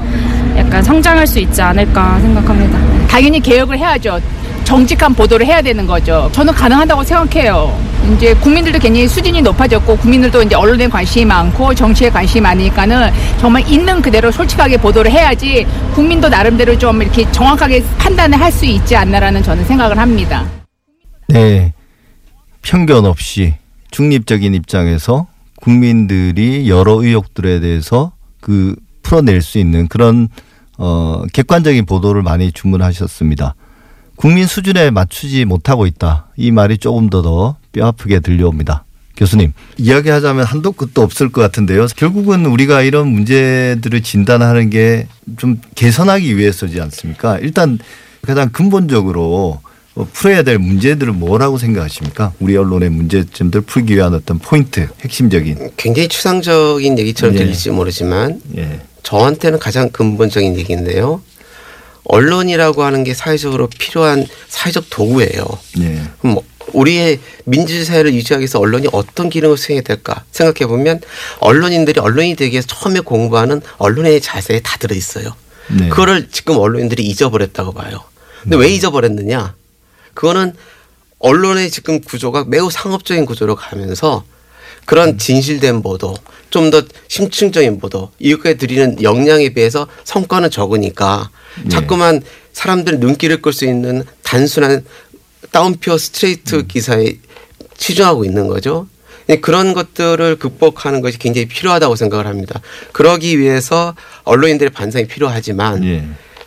약간 0.57 0.81
성장할 0.83 1.25
수 1.27 1.39
있지 1.39 1.61
않을까 1.61 2.19
생각합니다. 2.21 2.79
당연히 3.09 3.39
개혁을 3.41 3.77
해야죠. 3.77 4.19
정직한 4.63 5.13
보도를 5.13 5.45
해야 5.45 5.61
되는 5.61 5.85
거죠. 5.85 6.29
저는 6.31 6.53
가능하다고 6.53 7.03
생각해요. 7.03 7.77
이제 8.15 8.33
국민들도 8.35 8.79
굉장히 8.79 9.07
수준이 9.07 9.41
높아졌고 9.41 9.97
국민들도 9.97 10.43
이제 10.43 10.55
언론에 10.55 10.87
관심이 10.87 11.25
많고 11.25 11.73
정치에 11.73 12.09
관심이 12.09 12.41
많으니까는 12.41 13.11
정말 13.39 13.67
있는 13.69 14.01
그대로 14.01 14.31
솔직하게 14.31 14.77
보도를 14.77 15.11
해야지 15.11 15.65
국민도 15.93 16.29
나름대로 16.29 16.77
좀 16.77 17.01
이렇게 17.01 17.29
정확하게 17.31 17.83
판단을 17.97 18.39
할 18.39 18.53
수 18.53 18.65
있지 18.67 18.95
않나라는 18.95 19.41
저는 19.41 19.65
생각을 19.65 19.97
합니다. 19.97 20.45
네. 21.27 21.73
편견 22.61 23.05
없이 23.05 23.55
중립적인 23.89 24.53
입장에서 24.53 25.25
국민들이 25.55 26.69
여러 26.69 27.01
의혹들에 27.01 27.59
대해서 27.61 28.11
그 28.39 28.75
풀어낼 29.01 29.41
수 29.41 29.57
있는 29.57 29.87
그런 29.87 30.27
어 30.77 31.23
객관적인 31.33 31.85
보도를 31.87 32.21
많이 32.21 32.51
주문하셨습니다. 32.51 33.55
국민 34.15 34.45
수준에 34.47 34.89
맞추지 34.91 35.45
못하고 35.45 35.85
있다. 35.85 36.27
이 36.37 36.51
말이 36.51 36.77
조금 36.77 37.09
더 37.09 37.21
더 37.21 37.55
뼈아프게 37.71 38.19
들려옵니다. 38.19 38.85
교수님, 39.15 39.53
이야기하자면 39.77 40.43
한도 40.45 40.71
끝도 40.71 41.01
없을 41.03 41.31
것 41.31 41.41
같은데요. 41.41 41.85
결국은 41.95 42.45
우리가 42.47 42.81
이런 42.81 43.07
문제들을 43.07 44.01
진단하는 44.01 44.69
게 44.69 45.07
좀 45.37 45.59
개선하기 45.75 46.37
위해서지 46.37 46.81
않습니까? 46.81 47.37
일단 47.39 47.79
가장 48.21 48.49
근본적으로 48.49 49.61
어, 49.95 50.07
풀어야 50.11 50.41
될 50.43 50.57
문제들은 50.57 51.17
뭐라고 51.17 51.57
생각하십니까? 51.57 52.33
우리 52.39 52.57
언론의 52.57 52.89
문제점들 52.89 53.61
풀기 53.61 53.95
위한 53.95 54.13
어떤 54.13 54.39
포인트, 54.39 54.87
핵심적인. 55.01 55.71
굉장히 55.77 56.07
추상적인 56.09 56.97
얘기처럼 56.99 57.35
예. 57.35 57.39
들릴지 57.39 57.69
모르지만 57.69 58.41
예. 58.57 58.81
저한테는 59.03 59.59
가장 59.59 59.89
근본적인 59.89 60.57
얘기인데요. 60.57 61.21
언론이라고 62.05 62.83
하는 62.83 63.03
게 63.03 63.13
사회적으로 63.13 63.67
필요한 63.67 64.25
사회적 64.49 64.85
도구예요. 64.89 65.45
예. 65.79 66.01
그럼 66.19 66.39
우리의 66.73 67.19
민주주의 67.45 67.85
사회를 67.85 68.13
유지하기 68.13 68.41
위해서 68.41 68.59
언론이 68.59 68.87
어떤 68.91 69.29
기능을 69.29 69.57
수행해야 69.57 69.83
될까 69.83 70.23
생각해 70.31 70.67
보면 70.67 71.01
언론인들이 71.39 71.99
언론이 71.99 72.35
되기 72.35 72.53
위해서 72.53 72.67
처음에 72.67 73.01
공부하는 73.01 73.61
언론의 73.77 74.21
자세에 74.21 74.59
다 74.61 74.77
들어 74.77 74.95
있어요. 74.95 75.35
네. 75.69 75.89
그거를 75.89 76.29
지금 76.31 76.57
언론인들이 76.57 77.03
잊어버렸다고 77.03 77.73
봐요. 77.73 78.03
근데 78.41 78.57
왜 78.57 78.69
잊어버렸느냐? 78.69 79.55
그거는 80.13 80.53
언론의 81.19 81.71
지금 81.71 82.01
구조가 82.01 82.45
매우 82.47 82.69
상업적인 82.69 83.25
구조로 83.25 83.55
가면서 83.55 84.25
그런 84.85 85.17
진실된 85.17 85.81
보도, 85.81 86.15
좀 86.49 86.69
더 86.69 86.83
심층적인 87.07 87.79
보도, 87.79 88.11
이렇게 88.19 88.55
드리는 88.55 89.01
역량에 89.01 89.49
비해서 89.49 89.87
성과는 90.03 90.51
적으니까 90.51 91.29
자꾸만 91.69 92.21
사람들 92.53 92.99
눈길을 92.99 93.41
끌 93.41 93.53
수 93.53 93.65
있는 93.65 94.03
단순한 94.23 94.85
다운표 95.51 95.97
스트레이트 95.97 96.65
기사에 96.67 97.17
치중하고 97.77 98.25
있는 98.25 98.47
거죠. 98.47 98.87
네, 99.27 99.39
그런 99.39 99.73
것들을 99.73 100.37
극복하는 100.37 101.01
것이 101.01 101.17
굉장히 101.17 101.47
필요하다고 101.47 101.95
생각을 101.95 102.27
합니다. 102.27 102.61
그러기 102.91 103.39
위해서 103.39 103.95
언론인들의 104.23 104.71
반성이 104.71 105.07
필요하지만 105.07 105.83
예. 105.85 106.03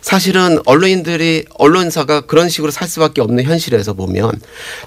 사실은 0.07 0.57
언론인들이 0.65 1.43
언론사가 1.55 2.21
그런 2.21 2.47
식으로 2.47 2.71
살 2.71 2.87
수밖에 2.87 3.19
없는 3.19 3.43
현실에서 3.43 3.91
보면 3.91 4.31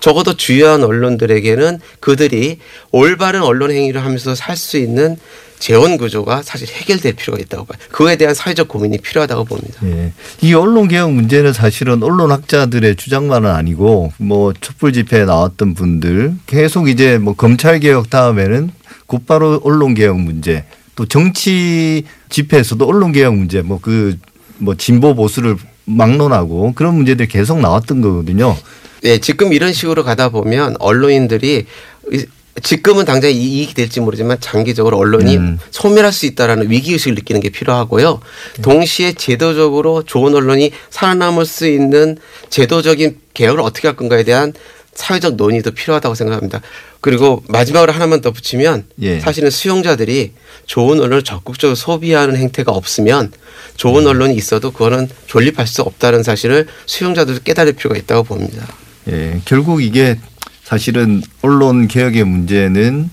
적어도 0.00 0.34
주요한 0.34 0.82
언론들에게는 0.82 1.78
그들이 2.00 2.56
올바른 2.90 3.42
언론 3.42 3.70
행위를 3.70 4.02
하면서 4.02 4.34
살 4.34 4.56
수 4.56 4.78
있는 4.78 5.18
재원 5.58 5.98
구조가 5.98 6.42
사실 6.42 6.68
해결될 6.68 7.12
필요가 7.16 7.38
있다고 7.38 7.66
봐요. 7.66 7.78
그거에 7.90 8.16
대한 8.16 8.34
사회적 8.34 8.66
고민이 8.68 8.96
필요하다고 8.98 9.44
봅니다. 9.44 9.74
예. 9.84 10.12
이 10.40 10.54
언론 10.54 10.88
개혁 10.88 11.12
문제는 11.12 11.52
사실은 11.52 12.02
언론 12.02 12.30
학자들의 12.30 12.96
주장만은 12.96 13.50
아니고 13.50 14.14
뭐 14.16 14.54
촛불 14.58 14.94
집회에 14.94 15.26
나왔던 15.26 15.74
분들 15.74 16.32
계속 16.46 16.88
이제 16.88 17.18
뭐 17.18 17.34
검찰 17.34 17.78
개혁 17.78 18.08
다음에는 18.08 18.70
곧바로 19.04 19.60
언론 19.64 19.92
개혁 19.92 20.18
문제 20.18 20.64
또 20.96 21.04
정치 21.04 22.04
집회에서도 22.30 22.82
언론 22.86 23.12
개혁 23.12 23.34
문제 23.34 23.60
뭐 23.60 23.78
그 23.82 24.16
뭐 24.60 24.76
진보 24.76 25.14
보수를 25.14 25.56
막론하고 25.86 26.72
그런 26.74 26.94
문제들이 26.94 27.28
계속 27.28 27.60
나왔던 27.60 28.00
거거든요. 28.00 28.56
네, 29.02 29.18
지금 29.18 29.52
이런 29.52 29.72
식으로 29.72 30.04
가다 30.04 30.28
보면 30.28 30.76
언론인들이 30.78 31.66
이- 32.12 32.24
지금은 32.62 33.06
당장 33.06 33.30
이- 33.30 33.34
이익이 33.34 33.72
될지 33.74 34.00
모르지만 34.00 34.36
장기적으로 34.40 34.98
언론이 34.98 35.36
음. 35.36 35.58
소멸할 35.70 36.12
수 36.12 36.26
있다라는 36.26 36.70
위기의식을 36.70 37.14
느끼는 37.14 37.40
게 37.40 37.48
필요하고요. 37.48 38.20
네. 38.56 38.62
동시에 38.62 39.12
제도적으로 39.14 40.02
좋은 40.02 40.34
언론이 40.34 40.72
살아남을 40.90 41.46
수 41.46 41.66
있는 41.66 42.18
제도적인 42.50 43.16
개혁을 43.32 43.60
어떻게 43.60 43.88
할 43.88 43.96
건가에 43.96 44.24
대한 44.24 44.52
사회적 45.00 45.36
논의도 45.36 45.70
필요하다고 45.70 46.14
생각합니다. 46.14 46.60
그리고 47.00 47.42
마지막으로 47.48 47.92
하나만 47.92 48.20
더 48.20 48.30
붙이면 48.30 48.84
예. 49.00 49.20
사실은 49.20 49.50
수용자들이 49.50 50.32
좋은 50.66 51.00
언론을 51.00 51.22
적극적으로 51.22 51.74
소비하는 51.74 52.36
행태가 52.36 52.70
없으면 52.70 53.26
음. 53.26 53.32
좋은 53.76 54.06
언론이 54.06 54.34
있어도 54.34 54.70
그거는 54.72 55.08
존립할 55.26 55.66
수 55.66 55.82
없다는 55.82 56.22
사실을 56.22 56.66
수용자들도 56.84 57.42
깨달을 57.42 57.72
필요가 57.72 57.96
있다고 57.96 58.24
봅니다. 58.24 58.66
예, 59.08 59.40
결국 59.46 59.82
이게 59.82 60.18
사실은 60.62 61.22
언론 61.40 61.88
개혁의 61.88 62.24
문제는 62.24 63.10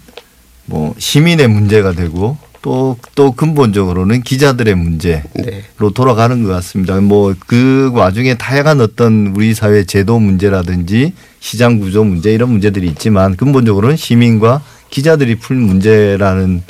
뭐 0.66 0.94
시민의 0.98 1.48
문제가 1.48 1.94
되고 1.94 2.38
또, 2.68 2.98
또 3.16 3.32
근본적으로는 3.32 4.24
기자들의 4.24 4.76
문제로 4.76 5.22
네. 5.36 5.64
돌아가는 5.96 6.44
것 6.44 6.50
같습니다. 6.50 7.00
뭐 7.00 7.34
그 7.48 7.92
와중에 7.94 8.34
다양한 8.34 8.82
어떤 8.82 9.34
우리 9.36 9.54
사회 9.54 9.86
제도 9.86 10.20
문제라든지 10.20 11.14
시장 11.40 11.80
구조 11.80 12.04
문제 12.04 12.34
이런 12.34 12.50
문제들이 12.50 12.88
있지만 12.88 13.38
근본적으로는 13.38 13.96
시민과 13.96 14.62
기자들이 14.90 15.36
풀 15.36 15.56
문제라는 15.56 16.64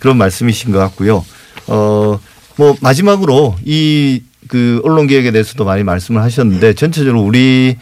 그런 0.00 0.16
말씀이신 0.16 0.72
것 0.72 0.78
같고요. 0.78 1.24
어, 1.68 2.18
뭐 2.56 2.76
마지막으로 2.80 3.54
이 3.64 4.22
그 4.48 4.80
언론 4.82 5.06
개혁에 5.06 5.30
대해서도 5.30 5.64
많이 5.64 5.84
말씀을 5.84 6.22
하셨는데 6.22 6.72
전체적으로 6.72 7.22
우리 7.22 7.76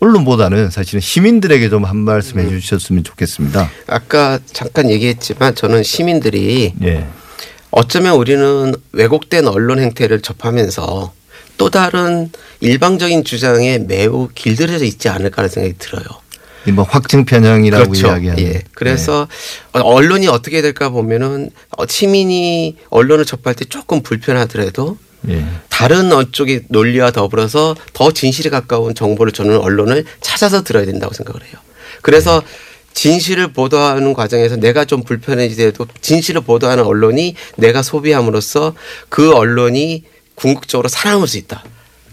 언론보다는 0.00 0.70
사실은 0.70 1.00
시민들에게 1.00 1.68
좀 1.68 1.84
한 1.84 1.96
말씀 1.96 2.38
해 2.38 2.48
주셨으면 2.48 3.04
좋겠습니다. 3.04 3.70
아까 3.86 4.38
잠깐 4.52 4.90
얘기했지만 4.90 5.54
저는 5.54 5.82
시민들이 5.82 6.72
예. 6.82 7.06
어쩌면 7.70 8.16
우리는 8.16 8.74
왜곡된 8.92 9.46
언론 9.48 9.78
행태를 9.78 10.20
접하면서 10.20 11.12
또 11.56 11.70
다른 11.70 12.30
일방적인 12.60 13.24
주장에 13.24 13.78
매우 13.78 14.28
길들여져 14.34 14.84
있지 14.84 15.08
않을까라는 15.08 15.48
생각이 15.48 15.74
들어요. 15.78 16.04
이뭐 16.66 16.84
확증 16.84 17.24
편향이라고 17.24 17.90
그렇죠. 17.90 18.08
이야기하는. 18.08 18.42
예. 18.42 18.62
그래서 18.74 19.26
어, 19.72 19.80
언론이 19.80 20.28
어떻게 20.28 20.60
될까 20.60 20.90
보면은 20.90 21.50
어, 21.76 21.86
시민이 21.86 22.76
언론을 22.90 23.24
접할 23.24 23.54
때 23.54 23.64
조금 23.64 24.02
불편하더라도 24.02 24.98
예. 25.28 25.44
다른 25.68 26.12
어쪽의 26.12 26.64
논리와 26.68 27.10
더불어서 27.10 27.74
더 27.92 28.12
진실에 28.12 28.50
가까운 28.50 28.94
정보를 28.94 29.32
저는 29.32 29.58
언론을 29.58 30.04
찾아서 30.20 30.62
들어야 30.62 30.84
된다고 30.86 31.14
생각을 31.14 31.42
해요. 31.42 31.54
그래서 32.02 32.42
진실을 32.94 33.52
보도하는 33.52 34.12
과정에서 34.14 34.56
내가 34.56 34.84
좀 34.84 35.02
불편해지더라도 35.02 35.86
진실을 36.00 36.40
보도하는 36.42 36.84
언론이 36.84 37.34
내가 37.56 37.82
소비함으로써 37.82 38.74
그 39.08 39.32
언론이 39.34 40.04
궁극적으로 40.34 40.88
살아남을 40.88 41.26
수 41.28 41.38
있다. 41.38 41.64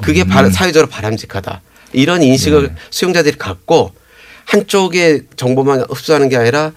그게 0.01 0.23
바- 0.23 0.49
사회적으로 0.49 0.89
바람직하다. 0.89 1.61
이런 1.93 2.21
인식을 2.23 2.75
수용자들이 2.91 3.37
갖고 3.37 3.93
한쪽의 4.45 5.23
정보만 5.37 5.81
흡수하는 5.89 6.29
게 6.29 6.37
아니라 6.37 6.71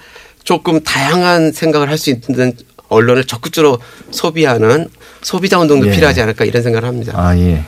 조금 0.44 0.82
다양한 0.82 1.52
생각을 1.52 1.90
할 1.90 1.98
수 1.98 2.10
있는 2.10 2.54
언론을 2.88 3.24
적극적으로 3.24 3.78
소비하는 4.10 4.88
소비자 5.22 5.58
운동도 5.58 5.86
예. 5.88 5.92
필요하지 5.92 6.22
않을까 6.22 6.44
이런 6.44 6.62
생각을 6.62 6.88
합니다. 6.88 7.12
아 7.14 7.36
예. 7.36 7.64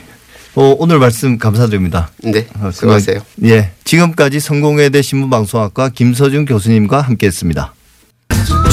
어, 0.55 0.75
오늘 0.79 0.99
말씀 0.99 1.37
감사드립니다. 1.37 2.09
네, 2.23 2.45
어, 2.59 2.71
수고하세요. 2.71 3.21
예. 3.45 3.71
지금까지 3.85 4.39
성공회대 4.39 5.01
신문방송학과 5.01 5.89
김서준 5.89 6.45
교수님과 6.45 7.01
함께했습니다. 7.01 7.73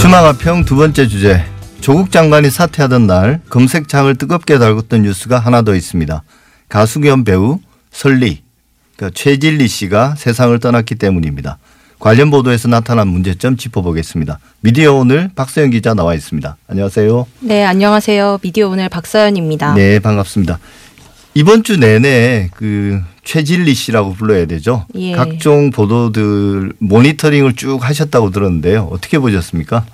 주마가평 0.01 0.65
두 0.65 0.77
번째 0.77 1.07
주제. 1.07 1.45
조국 1.81 2.11
장관이 2.11 2.51
사퇴하던 2.51 3.07
날 3.07 3.41
검색창을 3.49 4.17
뜨겁게 4.17 4.59
달궜던 4.59 5.03
뉴스가 5.03 5.39
하나 5.39 5.63
더 5.63 5.77
있습니다. 5.77 6.23
가수 6.69 7.01
겸 7.01 7.23
배우 7.23 7.61
설리, 7.93 8.43
그 8.97 9.13
최진리 9.13 9.69
씨가 9.69 10.17
세상을 10.19 10.59
떠났기 10.59 10.97
때문입니다. 10.97 11.59
관련 11.99 12.31
보도에서 12.31 12.69
나타난 12.69 13.09
문제점 13.09 13.57
짚어보겠습니다. 13.57 14.39
미디어 14.61 14.95
오늘 14.95 15.31
박서영 15.35 15.71
기자 15.71 15.95
나와 15.95 16.15
있습니다. 16.15 16.57
안녕하세요. 16.69 17.27
네, 17.41 17.65
안녕하세요. 17.65 18.39
미디어 18.43 18.69
오늘 18.69 18.89
박서연입니다. 18.89 19.75
네, 19.75 19.99
반갑습니다. 19.99 20.59
이번 21.35 21.65
주 21.65 21.79
내내 21.79 22.51
그 22.55 23.01
최진리 23.25 23.75
씨라고 23.75 24.15
불러야 24.15 24.47
되죠. 24.47 24.87
예. 24.95 25.13
각종 25.13 25.71
보도들 25.71 26.73
모니터링을 26.79 27.55
쭉 27.55 27.79
하셨다고 27.83 28.31
들었는데요. 28.31 28.89
어떻게 28.91 29.19
보셨습니까? 29.19 29.85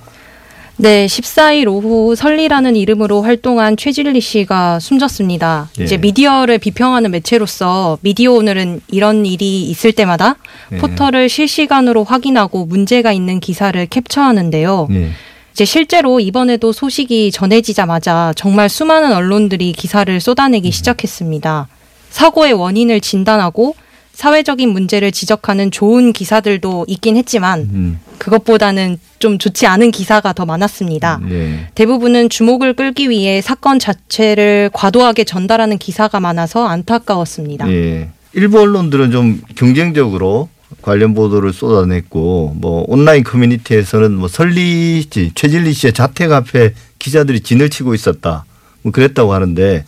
네, 0.76 1.06
14일 1.06 1.68
오후 1.68 2.16
설리라는 2.16 2.74
이름으로 2.74 3.22
활동한 3.22 3.76
최진리 3.76 4.20
씨가 4.20 4.80
숨졌습니다. 4.80 5.70
예. 5.78 5.84
이제 5.84 5.96
미디어를 5.96 6.58
비평하는 6.58 7.12
매체로서 7.12 7.98
미디어 8.00 8.32
오늘은 8.32 8.80
이런 8.88 9.24
일이 9.24 9.62
있을 9.70 9.92
때마다 9.92 10.36
예. 10.72 10.78
포털을 10.78 11.28
실시간으로 11.28 12.02
확인하고 12.02 12.66
문제가 12.66 13.12
있는 13.12 13.38
기사를 13.38 13.86
캡처하는데요. 13.86 14.88
예. 14.90 15.10
이제 15.52 15.64
실제로 15.64 16.18
이번에도 16.18 16.72
소식이 16.72 17.30
전해지자마자 17.30 18.32
정말 18.34 18.68
수많은 18.68 19.12
언론들이 19.12 19.72
기사를 19.72 20.20
쏟아내기 20.20 20.72
시작했습니다. 20.72 21.68
사고의 22.10 22.52
원인을 22.52 23.00
진단하고 23.00 23.76
사회적인 24.14 24.70
문제를 24.70 25.12
지적하는 25.12 25.70
좋은 25.70 26.12
기사들도 26.12 26.86
있긴 26.88 27.16
했지만 27.16 27.60
음. 27.60 28.00
그것보다는 28.18 28.98
좀 29.18 29.38
좋지 29.38 29.66
않은 29.66 29.90
기사가 29.90 30.32
더 30.32 30.46
많았습니다. 30.46 31.20
네. 31.28 31.68
대부분은 31.74 32.28
주목을 32.28 32.74
끌기 32.74 33.10
위해 33.10 33.40
사건 33.40 33.78
자체를 33.78 34.70
과도하게 34.72 35.24
전달하는 35.24 35.78
기사가 35.78 36.20
많아서 36.20 36.66
안타까웠습니다. 36.66 37.70
예. 37.70 38.08
일부 38.32 38.60
언론들은 38.60 39.10
좀 39.10 39.40
경쟁적으로 39.56 40.48
관련 40.82 41.14
보도를 41.14 41.52
쏟아냈고 41.52 42.54
뭐 42.56 42.84
온라인 42.88 43.24
커뮤니티에서는 43.24 44.12
뭐 44.12 44.28
설리 44.28 45.04
씨, 45.10 45.32
최진리 45.34 45.72
씨의 45.72 45.92
자택 45.92 46.32
앞에 46.32 46.74
기자들이 46.98 47.40
진을 47.40 47.70
치고 47.70 47.94
있었다. 47.94 48.44
뭐 48.82 48.92
그랬다고 48.92 49.32
하는데 49.32 49.84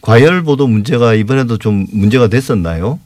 과열 0.00 0.42
보도 0.42 0.66
문제가 0.66 1.14
이번에도 1.14 1.58
좀 1.58 1.86
문제가 1.92 2.28
됐었나요? 2.28 2.98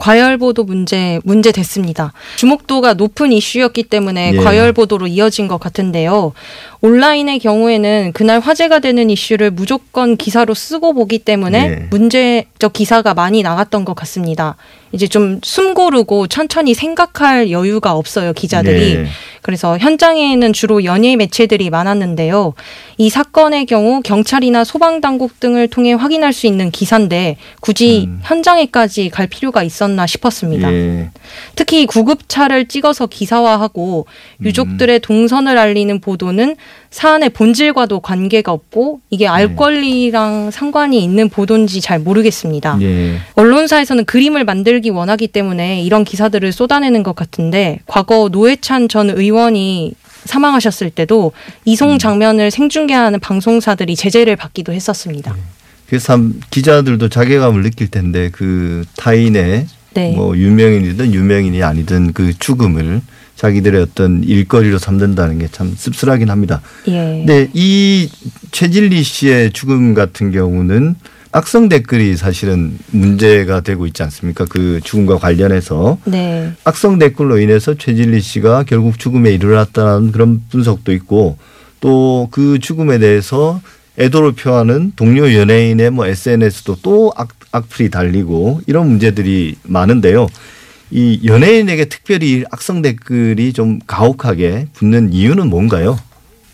과열 0.00 0.38
보도 0.38 0.64
문제 0.64 1.20
문제 1.24 1.52
됐습니다. 1.52 2.12
주목도가 2.36 2.94
높은 2.94 3.32
이슈였기 3.32 3.84
때문에 3.84 4.32
예. 4.34 4.36
과열 4.38 4.72
보도로 4.72 5.06
이어진 5.06 5.46
것 5.46 5.60
같은데요. 5.60 6.32
온라인의 6.80 7.38
경우에는 7.40 8.12
그날 8.14 8.40
화제가 8.40 8.78
되는 8.78 9.10
이슈를 9.10 9.50
무조건 9.50 10.16
기사로 10.16 10.54
쓰고 10.54 10.94
보기 10.94 11.18
때문에 11.18 11.58
예. 11.58 11.86
문제적 11.90 12.72
기사가 12.72 13.12
많이 13.12 13.42
나갔던 13.42 13.84
것 13.84 13.94
같습니다. 13.94 14.56
이제 14.92 15.06
좀 15.06 15.38
숨 15.44 15.74
고르고 15.74 16.26
천천히 16.26 16.74
생각할 16.74 17.50
여유가 17.50 17.92
없어요 17.92 18.32
기자들이. 18.32 18.94
네. 18.96 19.06
그래서 19.42 19.78
현장에는 19.78 20.52
주로 20.52 20.84
연예 20.84 21.16
매체들이 21.16 21.70
많았는데요. 21.70 22.54
이 22.98 23.08
사건의 23.08 23.66
경우 23.66 24.02
경찰이나 24.02 24.64
소방당국 24.64 25.40
등을 25.40 25.68
통해 25.68 25.94
확인할 25.94 26.32
수 26.32 26.46
있는 26.46 26.70
기사인데 26.70 27.36
굳이 27.60 28.08
현장에까지 28.22 29.08
갈 29.08 29.26
필요가 29.26 29.62
있었나 29.62 30.06
싶었습니다. 30.06 30.68
음. 30.68 31.10
예. 31.14 31.20
특히 31.54 31.86
구급차를 31.86 32.68
찍어서 32.68 33.06
기사화하고 33.06 34.06
음. 34.38 34.44
유족들의 34.44 35.00
동선을 35.00 35.56
알리는 35.56 36.00
보도는 36.00 36.56
사안의 36.90 37.30
본질과도 37.30 38.00
관계가 38.00 38.52
없고 38.52 39.00
이게 39.10 39.26
알 39.28 39.48
네. 39.48 39.54
권리랑 39.54 40.50
상관이 40.50 41.02
있는 41.02 41.28
보도인지 41.28 41.80
잘 41.80 42.00
모르겠습니다. 42.00 42.78
예. 42.82 43.16
언론사에서는 43.34 44.04
그림을 44.04 44.44
만들기 44.44 44.90
원하기 44.90 45.28
때문에 45.28 45.82
이런 45.82 46.04
기사들을 46.04 46.52
쏟아내는 46.52 47.02
것 47.02 47.14
같은데 47.14 47.78
과거 47.86 48.28
노회찬 48.30 48.88
전 48.88 49.08
의원 49.08 49.29
이 49.30 49.92
사망하셨을 50.24 50.90
때도 50.90 51.32
이송 51.64 51.98
장면을 51.98 52.50
생중계하는 52.50 53.20
방송사들이 53.20 53.96
제재를 53.96 54.36
받기도 54.36 54.72
했었습니다. 54.72 55.34
그래서 55.88 56.06
참 56.06 56.40
기자들도 56.50 57.08
자괴감을 57.08 57.62
느낄 57.62 57.88
텐데 57.88 58.30
그 58.32 58.84
타인의 58.96 59.66
네. 59.94 60.12
뭐 60.14 60.36
유명인이든 60.36 61.12
유명인이 61.14 61.62
아니든 61.62 62.12
그 62.12 62.32
죽음을 62.38 63.00
자기들의 63.36 63.80
어떤 63.80 64.22
일거리로 64.22 64.78
삼는다는 64.78 65.38
게 65.38 65.48
참 65.50 65.74
씁쓸하긴 65.76 66.28
합니다. 66.30 66.60
예. 66.88 67.24
근데 67.24 67.48
이 67.54 68.08
최진리 68.52 69.02
씨의 69.02 69.52
죽음 69.52 69.94
같은 69.94 70.30
경우는 70.30 70.94
악성 71.32 71.68
댓글이 71.68 72.16
사실은 72.16 72.76
문제가 72.90 73.60
되고 73.60 73.86
있지 73.86 74.02
않습니까? 74.02 74.46
그 74.46 74.80
죽음과 74.82 75.18
관련해서 75.18 75.98
네. 76.04 76.52
악성 76.64 76.98
댓글로 76.98 77.38
인해서 77.38 77.74
최진리 77.74 78.20
씨가 78.20 78.64
결국 78.64 78.98
죽음에 78.98 79.30
이르렀다는 79.32 80.10
그런 80.12 80.42
분석도 80.50 80.92
있고 80.92 81.38
또 81.80 82.28
그 82.30 82.58
죽음에 82.58 82.98
대해서 82.98 83.60
애도를 83.98 84.32
표하는 84.32 84.92
동료 84.96 85.32
연예인의 85.32 85.90
뭐 85.90 86.06
SNS도 86.06 86.76
또 86.82 87.12
악, 87.16 87.28
악플이 87.52 87.90
달리고 87.90 88.60
이런 88.66 88.88
문제들이 88.88 89.56
많은데요. 89.64 90.28
이 90.90 91.20
연예인에게 91.24 91.84
특별히 91.86 92.44
악성 92.50 92.82
댓글이 92.82 93.52
좀 93.52 93.78
가혹하게 93.86 94.66
붙는 94.74 95.12
이유는 95.12 95.48
뭔가요? 95.48 95.98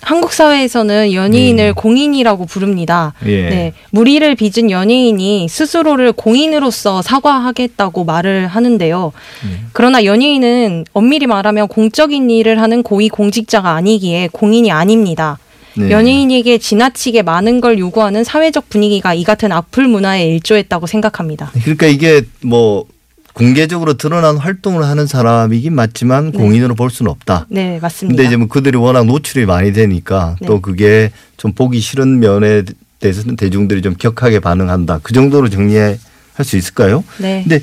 한국 0.00 0.32
사회에서는 0.32 1.12
연예인을 1.12 1.74
공인이라고 1.74 2.46
부릅니다. 2.46 3.12
음. 3.22 3.28
예. 3.28 3.48
네. 3.48 3.72
무리를 3.90 4.34
빚은 4.36 4.70
연예인이 4.70 5.48
스스로를 5.48 6.12
공인으로서 6.12 7.02
사과하겠다고 7.02 8.04
말을 8.04 8.46
하는데요. 8.46 9.12
음. 9.44 9.68
그러나 9.72 10.04
연예인은 10.04 10.84
엄밀히 10.92 11.26
말하면 11.26 11.68
공적인 11.68 12.30
일을 12.30 12.60
하는 12.60 12.82
고위 12.82 13.08
공직자가 13.08 13.70
아니기에 13.70 14.28
공인이 14.32 14.70
아닙니다. 14.70 15.38
네. 15.74 15.90
연예인에게 15.90 16.58
지나치게 16.58 17.22
많은 17.22 17.60
걸 17.60 17.78
요구하는 17.78 18.24
사회적 18.24 18.68
분위기가 18.68 19.12
이 19.12 19.24
같은 19.24 19.52
악플 19.52 19.88
문화에 19.88 20.26
일조했다고 20.26 20.86
생각합니다. 20.86 21.50
그러니까 21.62 21.86
이게 21.86 22.22
뭐 22.42 22.86
공개적으로 23.36 23.94
드러난 23.94 24.38
활동을 24.38 24.82
하는 24.84 25.06
사람이긴 25.06 25.74
맞지만 25.74 26.32
공인으로 26.32 26.74
볼 26.74 26.88
수는 26.88 27.10
없다. 27.10 27.46
네, 27.50 27.78
맞습니다. 27.82 28.16
근데 28.16 28.26
이제 28.26 28.36
뭐 28.36 28.48
그들이 28.48 28.78
워낙 28.78 29.04
노출이 29.04 29.44
많이 29.44 29.74
되니까 29.74 30.36
네. 30.40 30.46
또 30.46 30.62
그게 30.62 31.10
좀 31.36 31.52
보기 31.52 31.80
싫은 31.80 32.18
면에 32.18 32.62
대해서는 32.98 33.36
대중들이 33.36 33.82
좀 33.82 33.94
격하게 33.94 34.40
반응한다. 34.40 35.00
그 35.02 35.12
정도로 35.12 35.50
정리할 35.50 35.98
수 36.42 36.56
있을까요? 36.56 37.04
네. 37.18 37.42
근데 37.46 37.62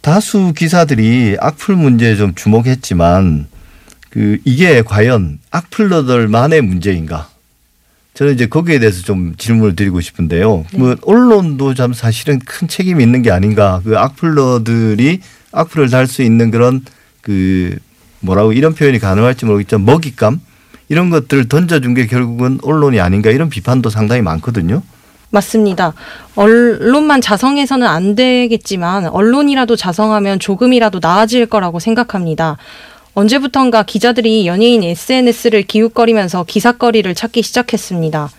다수 0.00 0.52
기사들이 0.52 1.36
악플 1.38 1.76
문제에 1.76 2.16
좀 2.16 2.34
주목했지만 2.34 3.46
그 4.10 4.38
이게 4.44 4.82
과연 4.82 5.38
악플러들만의 5.52 6.60
문제인가? 6.60 7.28
저는 8.14 8.34
이제 8.34 8.46
거기에 8.46 8.78
대해서 8.78 9.02
좀 9.02 9.34
질문을 9.36 9.74
드리고 9.74 10.00
싶은데요. 10.00 10.64
뭐 10.74 10.96
언론도 11.02 11.74
참 11.74 11.92
사실은 11.92 12.38
큰 12.38 12.68
책임이 12.68 13.02
있는 13.02 13.22
게 13.22 13.30
아닌가. 13.32 13.80
그 13.84 13.98
악플러들이 13.98 15.20
악플을 15.52 15.90
달 15.90 16.06
수 16.06 16.22
있는 16.22 16.50
그런 16.52 16.82
그 17.20 17.76
뭐라고 18.20 18.52
이런 18.52 18.74
표현이 18.74 19.00
가능할지 19.00 19.46
모르겠지만 19.46 19.84
먹잇감 19.84 20.40
이런 20.88 21.10
것들을 21.10 21.48
던져준 21.48 21.94
게 21.94 22.06
결국은 22.06 22.58
언론이 22.62 23.00
아닌가 23.00 23.30
이런 23.30 23.48
비판도 23.50 23.90
상당히 23.90 24.22
많거든요. 24.22 24.82
맞습니다. 25.30 25.92
언론만 26.36 27.20
자성해서는 27.20 27.86
안 27.86 28.14
되겠지만 28.14 29.06
언론이라도 29.06 29.74
자성하면 29.74 30.38
조금이라도 30.38 31.00
나아질 31.02 31.46
거라고 31.46 31.80
생각합니다. 31.80 32.56
언제부턴가 33.14 33.84
기자들이 33.84 34.46
연예인 34.46 34.82
SNS를 34.82 35.62
기웃거리면서 35.62 36.44
기사거리를 36.44 37.14
찾기 37.14 37.42
시작했습니다. 37.42 38.30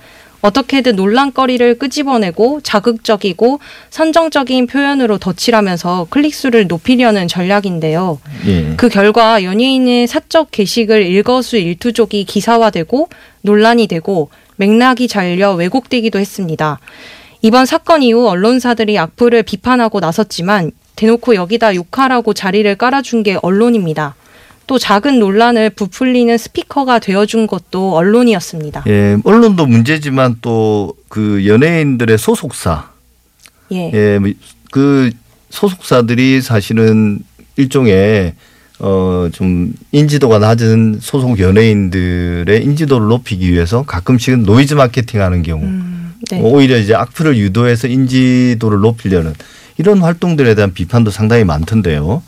어떻게든 0.41 0.95
논란거리를 0.95 1.79
끄집어내고 1.79 2.61
자극적이고 2.61 3.59
선정적인 3.89 4.67
표현으로 4.67 5.17
덧칠하면서 5.17 6.07
클릭수를 6.11 6.67
높이려는 6.67 7.27
전략인데요. 7.27 8.19
예. 8.45 8.73
그 8.77 8.89
결과 8.89 9.43
연예인의 9.43 10.05
사적 10.05 10.51
게시글 10.51 11.03
일거수 11.03 11.57
일투족이 11.57 12.25
기사화되고 12.25 13.09
논란이 13.41 13.87
되고 13.87 14.29
맥락이 14.57 15.07
잘려 15.07 15.53
왜곡되기도 15.53 16.19
했습니다. 16.19 16.79
이번 17.41 17.65
사건 17.65 18.03
이후 18.03 18.27
언론사들이 18.27 18.99
악플을 18.99 19.43
비판하고 19.43 19.99
나섰지만 19.99 20.71
대놓고 20.95 21.35
여기다 21.35 21.75
욕하라고 21.75 22.33
자리를 22.33 22.75
깔아준 22.75 23.23
게 23.23 23.37
언론입니다. 23.41 24.15
또 24.67 24.77
작은 24.79 25.19
논란을 25.19 25.69
부풀리는 25.71 26.37
스피커가 26.37 26.99
되어준 26.99 27.47
것도 27.47 27.95
언론이었습니다. 27.95 28.83
예, 28.87 29.17
언론도 29.23 29.65
문제지만 29.65 30.37
또 30.41 30.93
그 31.15 31.47
연예인들의 31.47 32.17
소속사 32.17 32.89
예. 33.71 33.89
예, 33.93 34.19
뭐그 34.19 35.11
소속사들이 35.49 36.41
사실은 36.41 37.19
일종의 37.55 38.33
어, 38.79 39.29
좀 39.31 39.73
인지도가 39.93 40.39
낮은 40.39 40.99
소속 40.99 41.39
연예인들의 41.39 42.61
인지도를 42.61 43.07
높이기 43.07 43.49
위해서 43.49 43.83
가끔씩은 43.83 44.43
노이즈 44.43 44.73
마케팅 44.73 45.21
하는 45.21 45.41
경우 45.41 45.65
네. 46.29 46.41
오히려 46.41 46.77
이제 46.77 46.93
악플을 46.93 47.37
유도해서 47.37 47.87
인지도를 47.87 48.79
높이려는 48.79 49.33
이런 49.77 49.99
활동들에 49.99 50.53
대한 50.53 50.73
비판도 50.73 51.11
상당히 51.11 51.45
많던데요. 51.45 52.21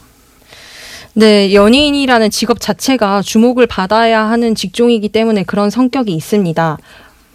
네, 1.18 1.52
연예인이라는 1.52 2.30
직업 2.30 2.62
자체가 2.62 3.24
주목을 3.24 3.66
받아야 3.66 4.26
하는 4.30 4.54
직종이기 4.54 5.10
때문에 5.10 5.42
그런 5.46 5.72
성격이 5.72 6.14
있습니다. 6.14 6.78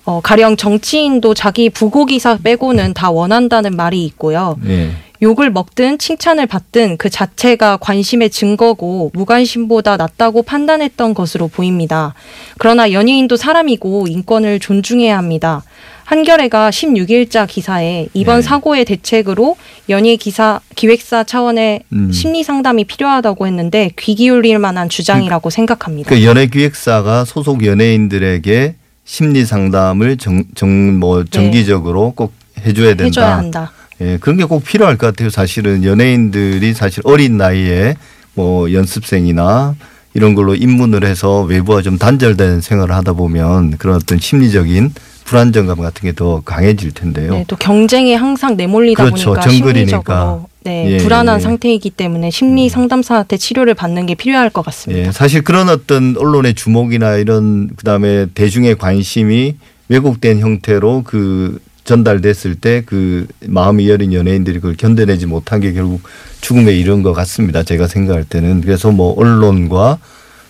어, 0.05 0.21
가령 0.23 0.57
정치인도 0.57 1.35
자기 1.35 1.69
부고 1.69 2.05
기사 2.05 2.39
빼고는 2.39 2.95
다 2.95 3.11
원한다는 3.11 3.75
말이 3.75 4.05
있고요. 4.05 4.57
예. 4.69 4.93
욕을 5.21 5.51
먹든 5.51 5.99
칭찬을 5.99 6.47
받든 6.47 6.97
그 6.97 7.11
자체가 7.11 7.79
관심의 7.79 8.31
증거고 8.31 9.11
무관심보다 9.15 9.97
낫다고 9.97 10.45
판단했던 10.45 11.13
것으로 11.15 11.49
보입니다. 11.49 12.15
그러나 12.59 12.93
연예인도 12.93 13.35
사람이고 13.35 14.07
인권을 14.07 14.61
존중해야 14.61 15.19
합니다. 15.19 15.65
한겨레가 16.13 16.69
16일자 16.69 17.47
기사에 17.47 18.07
이번 18.13 18.37
네. 18.37 18.43
사고의 18.43 18.85
대책으로 18.85 19.57
연예 19.89 20.17
기사 20.17 20.61
기획사 20.77 21.25
차원의 21.25 21.85
음. 21.91 22.13
심리 22.13 22.45
상담이 22.45 22.85
필요하다고 22.85 23.47
했는데 23.47 23.91
귀 23.99 24.15
기울일 24.15 24.59
만한 24.59 24.91
주장이라고 24.91 25.49
생각합니다. 25.49 26.11
그 26.11 26.23
연예 26.23 26.49
기획사가 26.49 27.25
소속 27.25 27.65
연예인들에게 27.65 28.75
심리 29.07 29.47
상담을 29.47 30.19
정, 30.19 30.45
정, 30.55 30.99
뭐 31.01 31.25
정기적으로 31.25 32.13
꼭 32.15 32.35
해줘야 32.61 32.89
된다. 32.89 33.05
네. 33.05 33.07
해줘야 33.07 33.37
한다. 33.39 33.73
예, 34.03 34.19
그런 34.21 34.37
게 34.37 34.45
꼭 34.45 34.63
필요할 34.65 34.99
것 34.99 35.07
같아요. 35.07 35.31
사실은 35.31 35.83
연예인들이 35.83 36.75
사실 36.75 37.01
어린 37.07 37.39
나이에 37.39 37.95
뭐 38.35 38.71
연습생이나 38.71 39.77
이런 40.13 40.35
걸로 40.35 40.55
입문을 40.55 41.07
해서 41.07 41.41
외부와 41.41 41.81
좀 41.81 41.97
단절된 41.97 42.61
생활을 42.61 42.95
하다 42.95 43.15
보면 43.15 43.79
그런 43.79 43.97
어떤 43.97 44.19
심리적인 44.19 44.93
불안정감 45.37 45.79
같은 45.79 46.03
게 46.03 46.13
더 46.13 46.43
강해질 46.45 46.93
텐데요. 46.93 47.33
네, 47.33 47.45
또 47.49 47.57
경쟁에 47.57 48.15
항상 48.15 48.55
내몰리다 48.57 49.03
그렇죠. 49.05 49.31
보니까 49.31 49.49
정글이니까. 49.49 49.89
심리적으로 49.89 50.47
네, 50.65 50.93
예, 50.93 50.97
불안한 50.99 51.37
예. 51.39 51.41
상태이기 51.43 51.89
때문에 51.91 52.31
심리 52.31 52.69
상담사한테 52.69 53.39
치료를 53.39 53.73
받는 53.75 54.05
게 54.05 54.15
필요할 54.15 54.51
것 54.51 54.63
같습니다. 54.67 55.09
예, 55.09 55.11
사실 55.13 55.43
그런 55.43 55.71
어떤 55.71 56.15
언론의 56.19 56.53
주목이나 56.55 57.17
이런 57.17 57.71
그다음에 57.77 58.27
대중의 58.35 58.77
관심이 58.77 59.57
왜곡된 59.89 60.39
형태로 60.41 61.03
그 61.07 61.59
전달됐을 61.85 62.57
때 62.61 62.83
그 62.85 63.27
마음이 63.47 63.89
여린 63.89 64.13
연예인들이 64.13 64.61
그걸 64.61 64.77
견뎌내지 64.77 65.25
못한 65.27 65.61
게 65.61 65.73
결국 65.73 66.03
죽음에 66.43 66.73
이른 66.75 67.03
것 67.03 67.13
같습니다. 67.15 67.63
제가 67.63 67.87
생각할 67.87 68.25
때는 68.25 68.61
그래서 68.61 68.93
뭐 68.93 69.19
언론과 69.19 69.99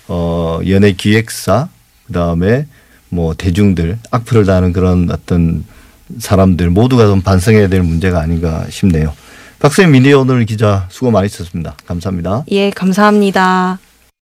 어 0.08 0.60
연예 0.68 0.92
기획사 0.92 1.68
그다음에 2.08 2.66
뭐 3.12 3.34
대중들 3.34 3.98
악플을 4.10 4.46
다는 4.46 4.72
그런 4.72 5.10
어떤 5.10 5.64
사람들 6.18 6.70
모두가 6.70 7.06
좀 7.06 7.20
반성해야 7.20 7.68
될 7.68 7.82
문제가 7.82 8.20
아닌가 8.20 8.64
싶네요. 8.70 9.12
박수현 9.60 9.90
미디어 9.92 10.20
오늘 10.20 10.44
기자 10.46 10.86
수고 10.90 11.10
많으셨습니다. 11.10 11.76
감사합니다. 11.86 12.44
예, 12.50 12.70
감사합니다. 12.70 13.78